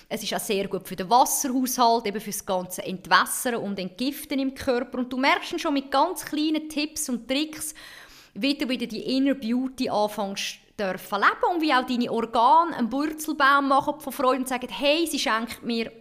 [0.10, 4.40] es ist auch sehr gut für den Wasserhaushalt, eben für das ganze Entwässern und Entgiften
[4.40, 5.00] im Körper.
[5.00, 7.76] Und du merkst schon mit ganz kleinen Tipps und Tricks,
[8.34, 12.92] wie du wieder die Inner Beauty anfängst dürfen leben und wie auch deine Organe einen
[12.92, 15.92] Wurzelbaum machen von Freude und sagen, hey, sie schenkt mir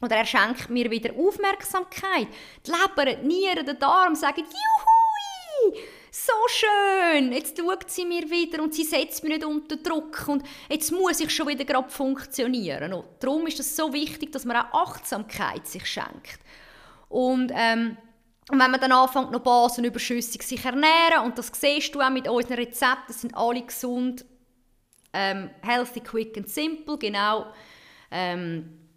[0.00, 2.28] oder er schenkt mir wieder Aufmerksamkeit.
[2.66, 5.78] Die Leber, die Nieren, der Darm sagen, juhui!
[6.26, 10.42] So schön, jetzt schaut sie mir wieder und sie setzt mich nicht unter Druck und
[10.68, 12.92] jetzt muss ich schon wieder gerade funktionieren.
[12.92, 16.40] Und darum ist es so wichtig, dass man auch Achtsamkeit sich schenkt.
[17.08, 17.96] Und, ähm,
[18.50, 22.28] und wenn man dann anfängt, noch basenüberschüssig sich ernähren, und das siehst du auch mit
[22.28, 24.24] unseren Rezepten, sind alle gesund,
[25.12, 27.46] ähm, healthy, quick and simple, genau.
[28.10, 28.87] Ähm,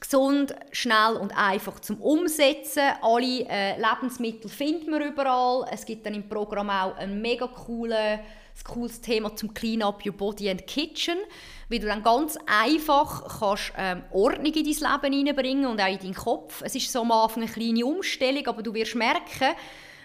[0.00, 2.82] gesund, schnell und einfach zum Umsetzen.
[3.02, 5.66] Alle äh, Lebensmittel finden wir überall.
[5.70, 8.18] Es gibt dann im Programm auch ein mega cooles,
[8.64, 11.18] cooles Thema zum Clean Up Your Body and Kitchen,
[11.68, 15.98] wie du dann ganz einfach kannst, ähm, Ordnung in dein Leben hineinbringen und auch in
[15.98, 16.62] deinen Kopf.
[16.64, 19.54] Es ist so am Anfang eine kleine Umstellung, aber du wirst merken,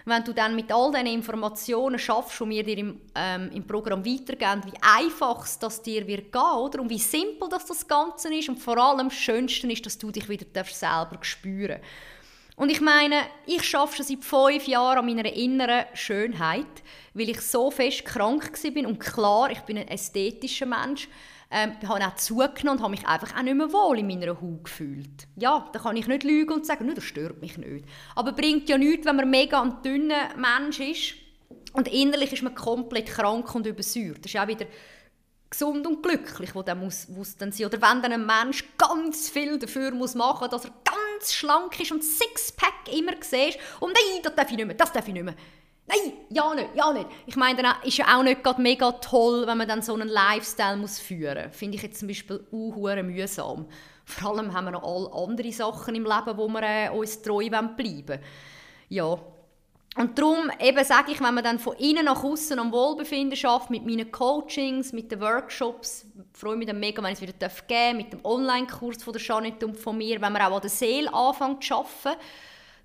[0.06, 4.06] wenn du dann mit all diesen Informationen schaffst und wir dir im, ähm, im Programm
[4.06, 6.80] weitergeben, wie einfach es das dir wird gehen, oder?
[6.80, 10.12] Und wie simpel das, das Ganze ist und vor allem das Schönste ist, dass du
[10.12, 11.80] dich wieder selber spüren
[12.56, 13.16] und ich meine,
[13.46, 16.66] ich schaffe schon seit fünf Jahren an meiner inneren Schönheit,
[17.14, 18.88] weil ich so fest krank war.
[18.88, 21.08] Und klar, ich bin ein ästhetischer Mensch
[21.50, 24.64] ähm, habe auch zugenommen und habe mich einfach auch nicht mehr wohl in meiner Haut
[24.64, 25.28] gefühlt.
[25.36, 27.84] Ja, da kann ich nicht lügen und sagen, das stört mich nicht.
[28.14, 31.14] Aber bringt ja nichts, wenn man mega ein dünner Mensch ist
[31.72, 34.24] und innerlich ist man komplett krank und übersäuert.
[34.24, 34.66] Das ist auch wieder
[35.48, 37.66] gesund und glücklich, wo dann muss, muss dann sein.
[37.66, 40.72] Oder wenn dann ein Mensch ganz viel dafür muss machen, dass er
[41.16, 44.92] ganz schlank ist und Sixpack immer siehst und nein, das darf ich nicht mehr, das
[44.92, 45.34] darf ich nicht mehr.
[45.88, 47.06] Nein, ja nicht, ja nicht.
[47.26, 50.08] Ich meine, dann ist ja auch nicht gerade mega toll, wenn man dann so einen
[50.08, 51.56] Lifestyle muss führen muss.
[51.56, 53.68] Finde ich jetzt zum Beispiel auch mühsam.
[54.04, 57.48] Vor allem haben wir noch alle andere Sachen im Leben, wo wir äh, uns treu
[57.48, 58.20] bleiben wollen.
[58.88, 59.18] Ja.
[59.96, 63.70] Und darum eben sage ich, wenn man dann von innen nach außen am Wohlbefinden schafft,
[63.70, 67.32] mit meinen Coachings, mit den Workshops, freue ich mich dann mega, wenn ich es wieder
[67.32, 70.60] geben darf, mit dem Online-Kurs von der Janet und von mir, wenn man auch an
[70.60, 72.20] der Seele anfängt zu arbeiten,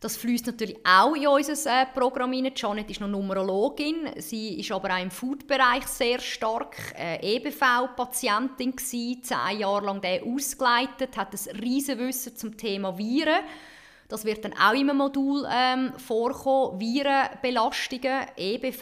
[0.01, 2.53] das fließt natürlich auch in unser äh, Programm hinein.
[2.55, 4.09] Janet ist noch Numerologin.
[4.17, 6.75] Sie ist aber auch im Food-Bereich sehr stark.
[6.97, 13.43] Äh, EBV-Patientin gewesen, zehn Jahre lang ausgeleitet, hat ein riesen Wissen zum Thema Viren.
[14.11, 16.81] Das wird dann auch im Modul ähm, vorkommen.
[16.81, 18.81] Virenbelastungen, EBV,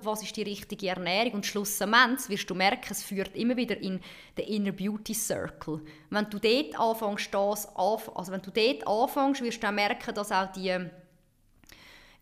[0.00, 4.00] was ist die richtige Ernährung und schlussendlich wirst du merken, es führt immer wieder in
[4.38, 5.82] den Inner Beauty Circle.
[6.08, 10.32] Wenn du dort anfängst, das, also wenn du dort anfängst, wirst du auch merken, dass
[10.32, 10.74] auch die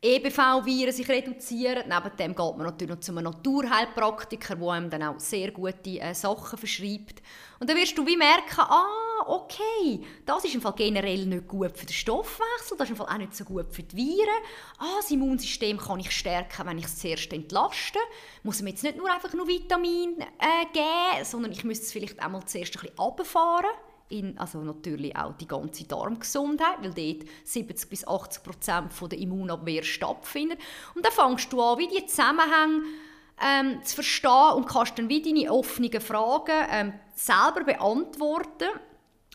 [0.02, 1.84] EBV-Viren sich reduzieren.
[1.88, 6.00] Neben dem geht man natürlich noch zu einem Naturheilpraktiker, der einem dann auch sehr gute
[6.00, 7.22] äh, Sachen verschreibt.
[7.60, 11.76] Und dann wirst du wie merken, ah, okay, das ist im Fall generell nicht gut
[11.76, 14.42] für den Stoffwechsel, das ist im Fall auch nicht so gut für die Viren.
[14.78, 17.98] Ah, das Immunsystem kann ich stärken, wenn ich es zuerst entlaste.
[18.42, 22.22] Muss mir jetzt nicht nur einfach nur Vitamine äh, geben, sondern ich müsste es vielleicht
[22.22, 23.70] auch mal zuerst ein bisschen runterfahren
[24.08, 29.82] in, also natürlich auch die ganze Darmgesundheit, weil dort 70 bis 80 Prozent der Immunabwehr
[29.82, 30.58] stattfindet.
[30.94, 32.82] Und dann fängst du an, wie die Zusammenhänge
[33.40, 38.68] ähm, zu verstehen und kannst dann wie deine offenen Fragen ähm, selber beantworten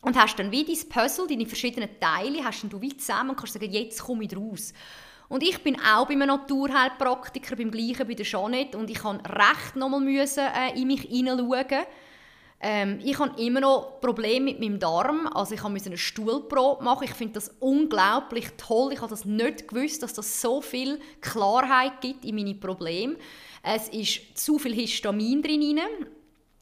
[0.03, 3.35] und hast dann wie dein Puzzle, deine verschiedenen Teile, hast dann du wie zusammen und
[3.37, 4.73] kannst sagen, jetzt komme ich raus.
[5.29, 9.29] Und ich bin auch bei einem Naturheilpraktiker, beim gleichen bei der Jeanette und ich musste
[9.29, 11.85] recht nochmal müssen, äh, in mich hineinschauen
[12.65, 15.27] ähm, ich habe immer noch Probleme mit meinem Darm.
[15.33, 17.03] Also ich musste eine Stuhlprobe machen.
[17.03, 18.93] Ich finde das unglaublich toll.
[18.93, 23.17] Ich habe das nicht gewusst, dass das so viel Klarheit gibt in meine Probleme.
[23.63, 25.81] Es ist zu viel Histamin drin.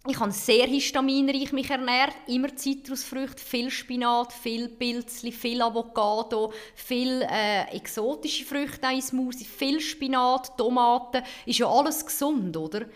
[0.08, 7.22] Ich habe sehr histaminreich mich ernährt, immer Zitrusfrüchte, viel Spinat, viel Pilzli, viel Avocado, viel
[7.22, 12.88] äh, exotische Früchte in Smoothie, viel Spinat, Tomaten, ist ja alles gesund, oder?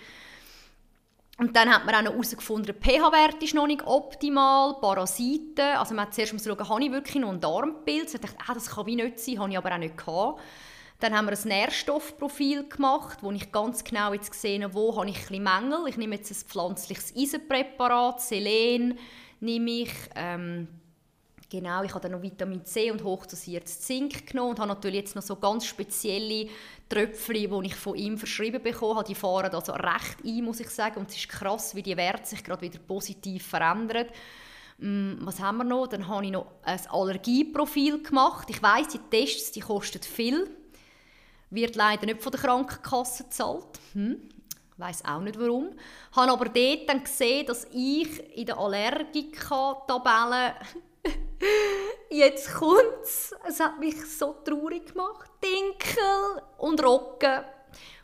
[1.38, 5.94] Und dann hat man auch noch herausgefunden, der pH-Wert ist noch nicht optimal, Parasiten, also
[5.94, 8.16] man hat zuerst mal schauen, habe ich wirklich noch einen Darmpilz?
[8.16, 10.42] Ich dachte, ah, das kann wie nicht sein, habe ich aber auch nicht gehabt.
[11.06, 15.08] Dann haben wir ein Nährstoffprofil gemacht, wo ich ganz genau jetzt gesehen habe, wo habe
[15.08, 15.88] ich ein Mängel.
[15.88, 18.98] Ich nehme jetzt ein pflanzliches Eisenpräparat, Selen
[19.40, 20.68] nehme ich, ähm,
[21.48, 25.16] Genau, ich habe dann noch Vitamin C und hochdosiertes Zink genommen und habe natürlich jetzt
[25.16, 26.50] noch so ganz spezielle
[26.90, 29.08] Tröpfchen, die ich von ihm verschrieben bekommen habe.
[29.08, 31.02] Die fahren also recht ein, muss ich sagen.
[31.02, 34.08] Und es ist krass, wie die Werte sich gerade wieder positiv verändern.
[34.80, 35.86] Mm, was haben wir noch?
[35.86, 38.50] Dann habe ich noch ein Allergieprofil gemacht.
[38.50, 40.50] Ich weiß, die Tests die kosten viel.
[41.50, 43.80] Wird leider nicht von der Krankenkasse gezahlt.
[43.94, 44.30] Hm.
[44.74, 45.70] Ich weiß auch nicht warum.
[46.12, 50.56] Ich habe aber dort dann gesehen, dass ich in der Allergika-Tabelle
[52.10, 53.34] Jetzt kommt's.
[53.48, 55.30] Es hat mich so traurig gemacht.
[55.44, 57.42] Dinkel und Roggen.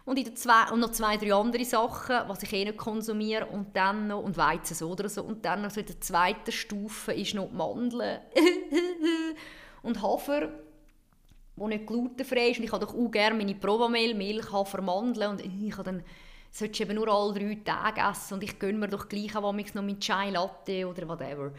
[0.04, 3.45] Und, in zwei, und noch zwei, drei andere Sachen, was ich eh nicht konsumiere.
[3.45, 5.23] Und dann noch, und Weizen so oder so.
[5.23, 8.19] Und dann noch so in der zweiten Stufe ist noch Mandeln.
[9.84, 10.49] und Hafer,
[11.56, 12.60] wo nicht glutenfrei ist.
[12.60, 15.32] Und ich habe doch auch gerne meine Provamehl, Milch, Hafer, Mandeln.
[15.32, 16.04] Und ich habe dann
[16.52, 19.84] solltest eben nur alle drei Tage essen und ich gönne mir doch gleich auch noch
[19.84, 21.52] mit Chai Latte oder whatever.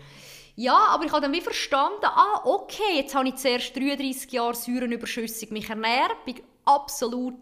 [0.55, 4.55] Ja, aber ich habe dann wie verstanden, ah, okay, jetzt habe ich zuerst 33 Jahre
[4.55, 7.39] säurenüberschüssig mich ernährt, bin absolut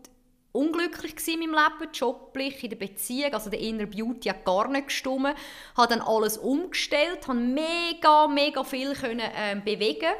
[0.53, 4.87] unglücklich in meinem Leben, joblich, in der Beziehung, also der Inner Beauty hat gar nicht
[4.87, 5.35] gestimmt,
[5.77, 10.13] habe dann alles umgestellt, habe mega, mega viel können, äh, bewegen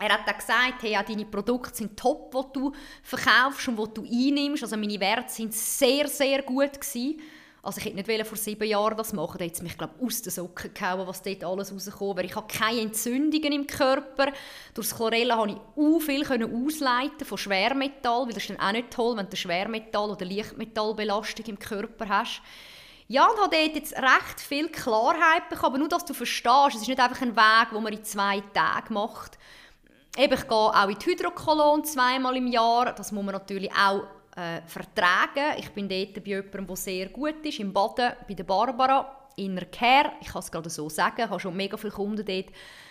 [0.00, 3.94] er hat dann gesagt, hey, ja, deine Produkte sind top, die du verkaufst und die
[3.94, 4.62] du einnimmst.
[4.62, 7.20] Also meine Werte sind sehr, sehr gut gewesen.
[7.62, 9.36] Also ich hätte nicht vor sieben Jahren das machen.
[9.38, 12.26] Da hat mich glaube aus den Socken gehauen, was dort alles rausgekommen wäre.
[12.26, 14.32] Ich habe keine Entzündungen im Körper.
[14.72, 18.72] Durch das Chlorella konnte ich auch viel ausleiten von Schwermetall, weil das ist dann auch
[18.72, 22.40] nicht toll, wenn du Schwermetall- oder Lichtmetallbelastung im Körper hast.
[23.08, 26.82] Ja, und habe dort jetzt recht viel Klarheit bekommen, aber nur, dass du verstehst, es
[26.82, 29.36] ist nicht einfach ein Weg, den man in zwei Tagen macht.
[30.16, 32.94] Eben, ich gehe auch in die Hydrokolon zweimal im Jahr.
[32.94, 34.02] Das muss man natürlich auch
[34.36, 35.56] äh, vertragen.
[35.58, 39.66] Ich bin dort bei jemandem, der sehr gut ist, im Baden, bei der Barbara, Inner
[39.66, 40.12] Care.
[40.20, 41.22] Ich kann es gerade so sagen.
[41.22, 42.46] Ich habe schon mega viele Kunden dort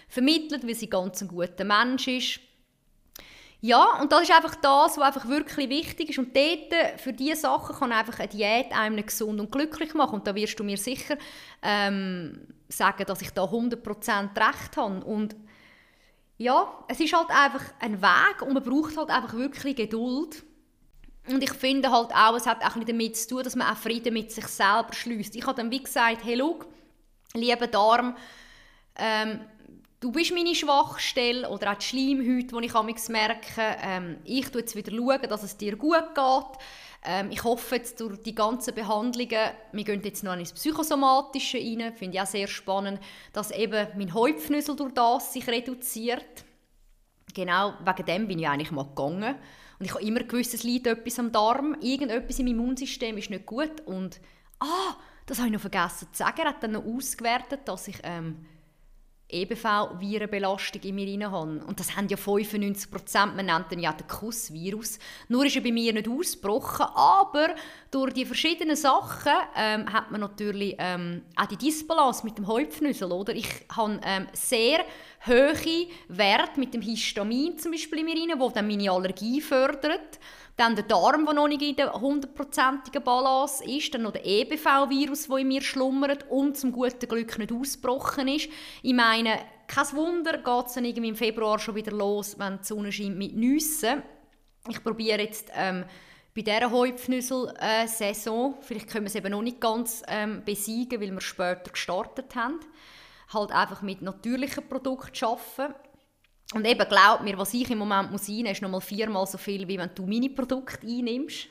[0.07, 2.39] vermittelt, weil sie ganz ein guter Mensch ist.
[3.61, 6.19] Ja, und das ist einfach das, was einfach wirklich wichtig ist.
[6.19, 10.15] Und dort, für diese Sachen kann einfach eine Diät einem gesund und glücklich machen.
[10.15, 11.17] Und da wirst du mir sicher
[11.61, 15.03] ähm, sagen, dass ich da 100% recht habe.
[15.03, 15.35] Und
[16.39, 20.43] ja, es ist halt einfach ein Weg und man braucht halt einfach wirklich Geduld.
[21.27, 23.77] Und ich finde halt auch, es hat auch ein damit zu tun, dass man auch
[23.77, 25.35] Frieden mit sich selber schließt.
[25.35, 26.61] Ich habe dann wie gesagt, hey, schau,
[27.33, 28.15] lieber Darm,
[28.95, 29.41] ähm,
[29.99, 32.73] du bist meine Schwachstelle oder auch die Schleimhäute, die ich
[33.09, 33.77] merke.
[33.83, 36.59] Ähm, ich schaue jetzt wieder, schauen, dass es dir gut geht.
[37.03, 41.93] Ähm, ich hoffe jetzt durch die ganzen Behandlungen, wir gehen jetzt noch ins Psychosomatische rein,
[41.95, 42.99] finde ich auch sehr spannend,
[43.31, 46.43] dass eben mein Häupfnüssel durch das sich reduziert.
[47.33, 49.35] Genau, wegen dem bin ich eigentlich mal gegangen.
[49.79, 53.45] Und ich habe immer gewusst, es liegt etwas am Darm, irgendetwas meinem Immunsystem ist nicht
[53.45, 53.81] gut.
[53.85, 54.19] Und,
[54.59, 57.97] ah, das habe ich noch vergessen zu sagen, er hat dann noch ausgewertet, dass ich
[58.03, 58.45] ähm,
[59.29, 61.61] EBV-Virenbelastung in mir drin habe.
[61.65, 64.99] Und das haben ja 95 Prozent, man nennt den ja den Kussvirus.
[65.27, 67.55] Nur ist er bei mir nicht ausgebrochen, aber
[67.91, 73.11] durch die verschiedenen Sachen ähm, hat man natürlich ähm, auch die Disbalance mit dem Häupfnüssel,
[73.11, 73.35] oder?
[73.35, 74.79] Ich habe ähm, sehr
[75.25, 80.19] hohe Werte mit dem Histamin zum Beispiel in mir drin, wo dann meine Allergie fördert.
[80.59, 83.93] Dann der Darm, der noch nicht in der hundertprozentigen Balance ist.
[83.93, 88.49] Dann noch der EBV-Virus, der in mir schlummert und zum guten Glück nicht ausgebrochen ist.
[88.83, 92.65] Ich meine, kein Wunder, geht es dann irgendwie im Februar schon wieder los, wenn die
[92.65, 94.03] Sonne scheint mit Nüssen.
[94.67, 95.85] Ich probiere jetzt ähm,
[96.35, 101.21] bei dieser Häupfnüssel-Saison, vielleicht können wir es eben noch nicht ganz ähm, besiegen, weil wir
[101.21, 102.59] später gestartet haben,
[103.33, 105.73] halt einfach mit natürlichen Produkten arbeiten.
[106.55, 109.67] Und eben, glaub mir, was ich im Moment muss einnehmen, ist nochmal viermal so viel,
[109.67, 111.47] wie wenn du meine Produkte einnimmst.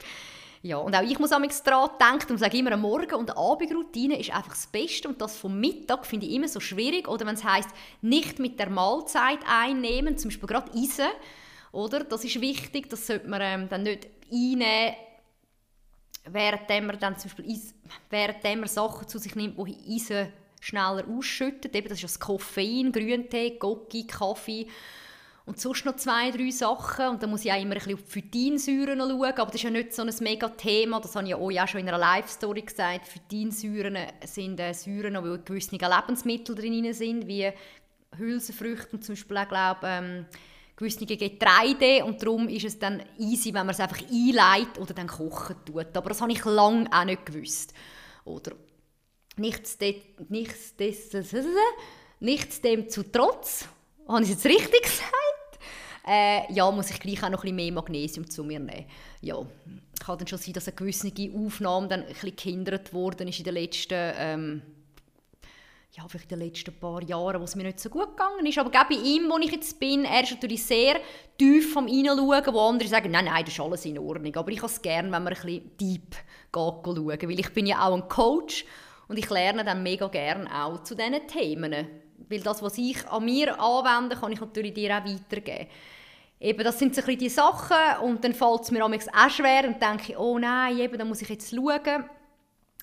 [0.62, 4.18] ja, und auch ich muss am daran denken und sage immer, eine Morgen- und Abendroutine
[4.18, 7.08] ist einfach das Beste und das vom Mittag finde ich immer so schwierig.
[7.08, 7.68] Oder wenn es heisst,
[8.00, 11.10] nicht mit der Mahlzeit einnehmen, zum Beispiel gerade Eisen,
[11.70, 12.04] oder?
[12.04, 14.94] Das ist wichtig, das sollte man ähm, dann nicht einnehmen,
[16.24, 17.60] während man dann zum Beispiel
[18.08, 21.74] während man Sachen zu sich nimmt, die Eisen schneller ausschüttet.
[21.74, 24.66] Eben, das ist das Koffein, Grüntee, Gocki, Kaffee
[25.48, 27.08] und sonst noch zwei, drei Sachen.
[27.08, 29.32] Und da muss ich auch immer ein bisschen auf Phytinsäuren schauen.
[29.32, 31.00] Aber das ist ja nicht so ein mega Thema.
[31.00, 33.06] Das habe ich euch auch schon in einer Live-Story gesagt.
[33.06, 37.50] Phytinsäuren sind äh, Säuren, die gewisse Lebensmittel drin sind, wie
[38.16, 40.26] Hülsenfrüchte und zum Beispiel auch, glaube ähm,
[40.76, 45.08] gewisse Getreide und darum ist es dann easy, wenn man es einfach einleitet oder dann
[45.08, 45.96] kochen tut.
[45.96, 47.72] Aber das habe ich lange auch nicht gewusst.
[48.24, 48.52] Oder
[52.20, 53.66] Nichtsdem zu trotz,
[54.08, 55.12] habe ich es jetzt richtig gesagt?
[56.06, 58.86] Äh, ja, muss ich gleich auch noch ein bisschen mehr Magnesium zu mir nehmen.
[59.20, 59.36] Ja,
[59.98, 63.44] kann dann schon sein, dass eine gewisse Aufnahme dann ein bisschen gehindert worden ist in
[63.44, 64.62] den letzten, ähm,
[65.92, 68.56] ja, vielleicht in den letzten paar Jahren, wo es mir nicht so gut gegangen ist.
[68.56, 70.98] Aber bei ihm, wo ich jetzt bin, er ist natürlich sehr
[71.36, 74.34] tief vom Reinschauen, wo andere sagen, nein, nein, das ist alles in Ordnung.
[74.34, 77.66] Aber ich habe es gerne, wenn man ein bisschen deep geht schauen, weil ich bin
[77.66, 78.64] ja auch ein Coach
[79.08, 81.86] und ich lerne dann mega gerne auch zu diesen Themen.
[82.28, 85.68] Weil das, was ich an mir anwende, kann ich natürlich dir auch weitergeben.
[86.40, 89.82] Eben, das sind so ein die Sachen und dann fällt es mir auch schwer und
[89.82, 92.04] denke oh nein, eben, da muss ich jetzt schauen.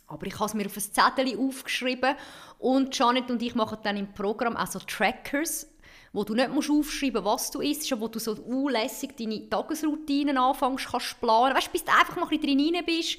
[0.07, 2.15] Aber ich habe es mir auf ein Zettel aufgeschrieben
[2.59, 5.67] und Janet und ich machen dann im Programm also Trackers,
[6.15, 9.49] wo du nicht musst aufschreiben musst, was du isst, sondern wo du so unlässig deine
[9.49, 11.55] Tagesroutinen anfängst kannst planen.
[11.55, 13.17] Weißt du, bis du einfach mal ein bisschen drin bist,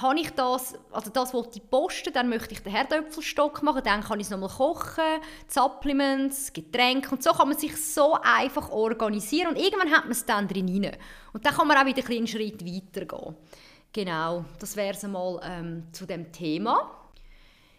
[0.00, 4.02] habe ich das, also das wollte ich posten, dann möchte ich den Herdöpfelstock machen, dann
[4.02, 9.48] kann ich es nochmal kochen, Supplements, Getränke und so kann man sich so einfach organisieren
[9.48, 10.92] und irgendwann hat man es dann drin
[11.32, 13.34] und dann kann man auch wieder einen Schritt weitergehen.
[13.92, 17.05] Genau, das wäre es einmal ähm, zu dem Thema.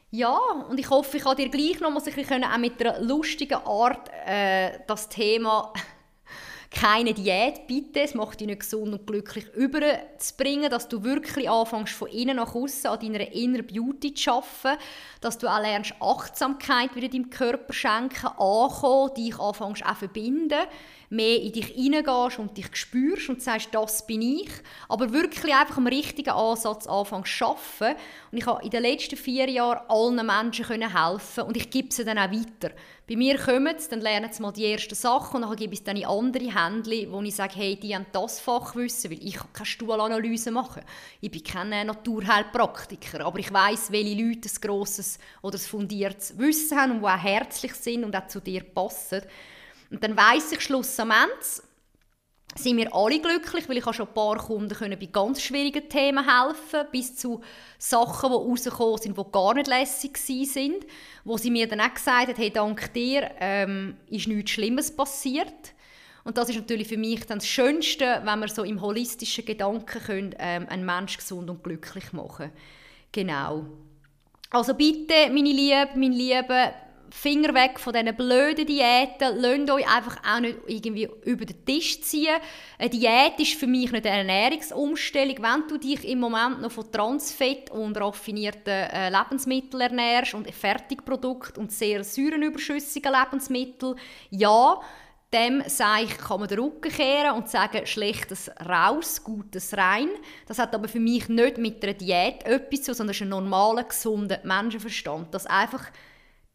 [0.09, 0.37] Ja,
[0.69, 3.59] und ich hoffe, ich kann dir gleich noch mal ein bisschen auch mit einer lustigen
[3.65, 5.73] Art äh, das Thema
[6.71, 11.91] keine Diät, bitte, es macht dich nicht gesund und glücklich überzubringen, dass du wirklich anfängst
[11.91, 14.81] von innen nach außen an deiner Inner Beauty zu arbeiten,
[15.19, 20.67] dass du auch lernst Achtsamkeit wieder deinem Körper schenken, ankommen, dich anfängst auch verbinden,
[21.09, 24.49] mehr in dich hineingehst und dich spürst und sagst, das bin ich,
[24.89, 27.99] aber wirklich einfach am richtigen Ansatz anfängst zu arbeiten.
[28.31, 32.03] Und ich habe in den letzten vier Jahren allen Menschen helfen und ich gebe sie
[32.03, 32.73] dann auch weiter.
[33.07, 35.79] Bei mir kommen sie, dann lernen sie mal die ersten Sachen und dann gebe ich
[35.79, 39.35] es dann in andere Hände, wo ich sage, hey, die haben das Fachwissen, weil ich
[39.35, 40.83] kann keine Stuhlanalyse machen.
[41.21, 46.77] Ich bin kein Naturheilpraktiker, aber ich weiß, welche Leute ein grosses oder ein fundiertes Wissen
[46.77, 49.21] haben und die auch herzlich sind und auch zu dir passen.
[49.89, 51.61] Und dann weiss ich schlussendlich,
[52.55, 56.25] sind wir alle glücklich, weil ich schon ein paar Kunden können bei ganz schwierigen Themen
[56.25, 57.41] helfen bis zu
[57.77, 60.85] Sachen, die rausgekommen sind, die gar nicht lässig sind,
[61.23, 65.73] wo sie mir dann auch gesagt haben, hey, dank dir ähm, ist nichts Schlimmes passiert.
[66.23, 70.01] Und das ist natürlich für mich dann das Schönste, wenn wir so im holistischen Gedanken
[70.01, 72.51] können, ähm, einen Menschen gesund und glücklich machen
[73.11, 73.65] Genau.
[74.49, 76.73] Also bitte, meine Liebe, mein Liebe,
[77.09, 79.37] Finger weg von diesen blöden Diäten.
[79.37, 82.35] Lasst euch einfach auch nicht irgendwie über den Tisch ziehen.
[82.77, 85.37] Eine Diät ist für mich nicht eine Ernährungsumstellung.
[85.39, 91.61] Wenn du dich im Moment noch von Transfett und raffinierten äh, Lebensmitteln ernährst und Fertigprodukten
[91.61, 93.95] und sehr säurenüberschüssigen Lebensmitteln,
[94.29, 94.79] ja,
[95.33, 100.07] dem sage ich, kann man den Rücken kehren und sagen, Schlechtes raus, Gutes rein.
[100.45, 103.29] Das hat aber für mich nicht mit einer Diät etwas zu sondern es ist ein
[103.29, 105.33] normaler, gesunder Menschenverstand.
[105.33, 105.85] Dass einfach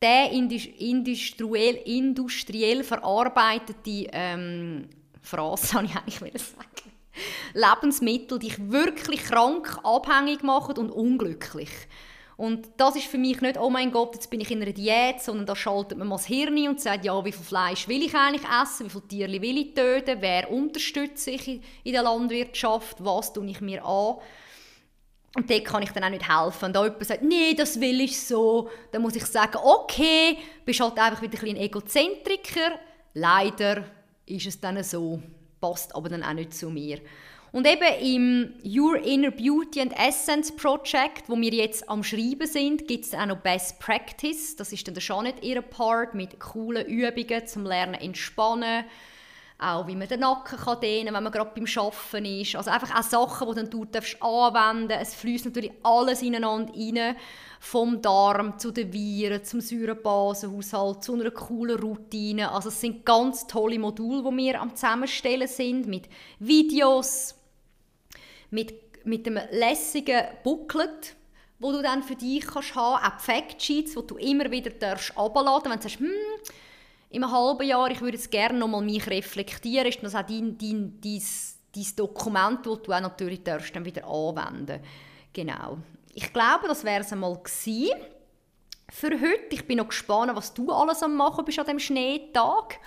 [0.03, 4.89] der industriell, industriell verarbeitete ähm,
[5.23, 6.67] Phrase, habe ich eigentlich sagen.
[7.55, 11.71] Lebensmittel dich wirklich krank, abhängig machen und unglücklich.
[12.37, 15.21] Und das ist für mich nicht, oh mein Gott, jetzt bin ich in einer Diät,
[15.21, 18.15] sondern da schaltet man mal das Hirn und sagt, ja, wie viel Fleisch will ich
[18.15, 23.33] eigentlich essen, wie viele Tiere will ich töten, wer unterstütze ich in der Landwirtschaft, was
[23.33, 24.17] tue ich mir an.
[25.35, 26.67] Und dort kann ich dann auch nicht helfen.
[26.67, 30.81] Und da jemand sagt, nee, das will ich so, dann muss ich sagen, okay, bist
[30.81, 32.79] halt einfach wieder ein, ein Egozentriker.
[33.15, 33.85] Leider
[34.27, 35.23] ist es dann so,
[35.61, 36.99] passt aber dann auch nicht zu mir.
[37.53, 42.89] Und eben im Your Inner Beauty and Essence Project, wo wir jetzt am Schreiben sind,
[42.89, 44.57] gibt es auch noch Best Practice.
[44.57, 48.85] Das ist dann der Janet ihr Part mit coolen Übungen zum Lernen entspannen.
[49.59, 52.57] Auch wie man den Nacken kann dehnen wenn man gerade beim Arbeiten ist.
[52.57, 57.17] Also einfach auch Sachen, die dann du darfst anwenden Es fließt natürlich alles ineinander rein.
[57.61, 62.51] Vom Darm zu den Viren, zum Säurebasenhaushalt, zu einer coolen Routine.
[62.51, 66.09] Also es sind ganz tolle Module, die wir am Zusammenstellen sind mit
[66.41, 67.37] Videos,
[68.51, 71.15] mit, mit einem lässigen Booklet,
[71.61, 75.71] wo du dann für dich kannst haben, auch Factsheets, wo du immer wieder darfst abladen,
[75.71, 76.11] wenn du sagst, hm,
[77.13, 80.23] in einem halben Jahr, ich würde jetzt gerne noch mal mich reflektieren, ist das auch
[80.23, 81.23] dein, dein, dein,
[81.75, 84.81] dein Dokument, das du auch natürlich darfst dann wieder anwenden.
[85.35, 85.79] Genau.
[86.15, 87.93] Ich glaube, das wäre es einmal gewesen
[88.91, 89.51] für heute.
[89.51, 92.79] Ich bin noch gespannt, was du alles am machen bist an diesem Schneetag.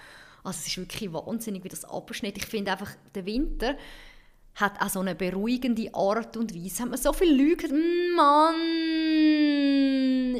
[0.43, 2.43] Also es ist wirklich wahnsinnig, wie das abschneidet.
[2.43, 3.77] Ich finde einfach, der Winter
[4.55, 6.83] hat auch so eine beruhigende Art und Weise.
[6.83, 8.55] Hat man so viele Leute mm, Mann,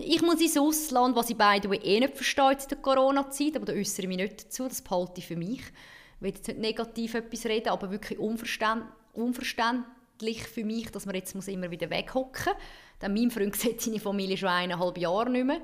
[0.05, 3.73] ich muss ins Ausland, was ich beide eh nicht verstehe in der Corona-Zeit, aber da
[3.73, 5.61] äußere ich mich nicht dazu, das behalte ich für mich.
[5.61, 11.15] Ich will jetzt nicht negativ etwas reden, aber wirklich unverständlich, unverständlich für mich, dass man
[11.15, 12.63] jetzt immer wieder weghocken muss.
[13.01, 15.61] Denn mein Freund sieht seine Familie schon eineinhalb Jahre nicht mehr.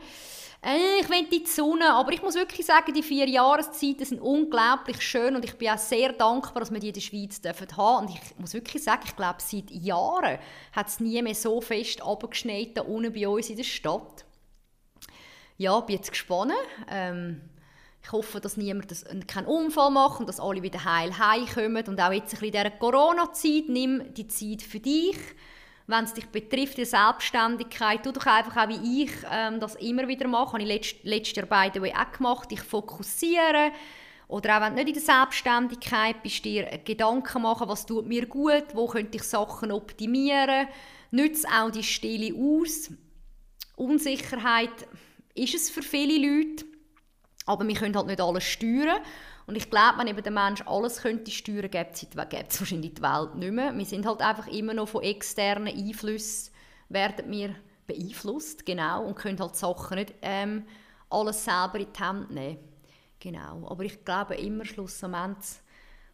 [0.63, 5.01] Äh, ich will die Sonne, aber ich muss wirklich sagen, die vier Jahreszeiten sind unglaublich
[5.01, 8.05] schön und ich bin auch sehr dankbar, dass wir die in der Schweiz dürfen haben.
[8.05, 10.37] Und ich muss wirklich sagen, ich glaube, seit Jahren
[10.73, 14.25] hat es nie mehr so fest abgeschneit unten bei uns in der Stadt.
[15.61, 16.53] Ja, bin jetzt gespannt.
[16.89, 17.39] Ähm,
[18.01, 21.85] ich hoffe, dass niemand das, keinen Unfall macht und dass alle wieder heil heimkommen.
[21.87, 25.17] Und auch jetzt ein bisschen in dieser Corona-Zeit, nimm die Zeit für dich
[25.87, 30.07] wenn es dich betrifft, die Selbstständigkeit, tu doch einfach auch wie ich ähm, das immer
[30.07, 30.53] wieder mache.
[30.53, 32.51] Habe ich letzt, letztes Jahr beide auch gemacht.
[32.51, 33.71] Ich fokussiere.
[34.29, 38.25] Oder auch wenn du nicht in der Selbstständigkeit bist, dir Gedanken machen, was tut mir
[38.25, 40.67] gut, wo könnte ich Sachen optimieren.
[41.11, 42.89] Nütze auch die Stille aus.
[43.75, 44.87] Unsicherheit
[45.35, 46.65] ist es für viele Leute,
[47.45, 49.01] aber wir können halt nicht alles steuern.
[49.47, 53.01] Und ich glaube, wenn eben der Mensch alles könnte steuern könnte, gäbe es wahrscheinlich die
[53.01, 53.75] Welt nicht mehr.
[53.75, 56.51] Wir sind halt einfach immer noch von externen Einflüssen
[56.93, 57.55] werden wir
[57.87, 60.65] beeinflusst, genau, und können halt Sachen nicht ähm,
[61.09, 62.59] alles selber in die Hand nehmen.
[63.19, 65.61] Genau, aber ich glaube immer, schlussendlich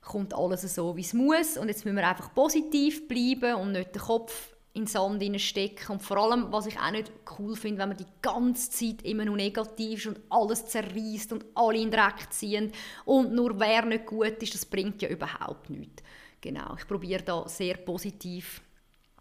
[0.02, 3.94] kommt alles so, wie es muss und jetzt müssen wir einfach positiv bleiben und nicht
[3.94, 5.94] den Kopf in den Sand stecken.
[5.94, 9.26] Und vor allem, was ich auch nicht cool finde, wenn man die ganze Zeit immer
[9.26, 12.72] nur negativ ist und alles zerreißt und alle in den Dreck ziehen
[13.06, 16.04] und nur wer nicht gut ist, das bringt ja überhaupt nichts.
[16.40, 18.62] Genau, ich probiere da sehr positiv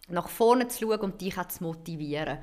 [0.08, 2.38] nach vorne zu schauen und dich auch zu motivieren.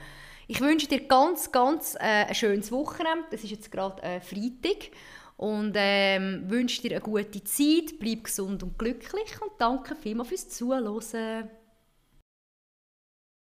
[0.47, 3.26] Ich wünsche dir ganz, ganz äh, ein schönes Wochenende.
[3.32, 4.91] Das ist jetzt gerade äh, Freitag.
[5.38, 10.49] Und ähm, wünsche dir eine gute Zeit, bleib gesund und glücklich und danke vielmals fürs
[10.49, 11.49] Zuhören.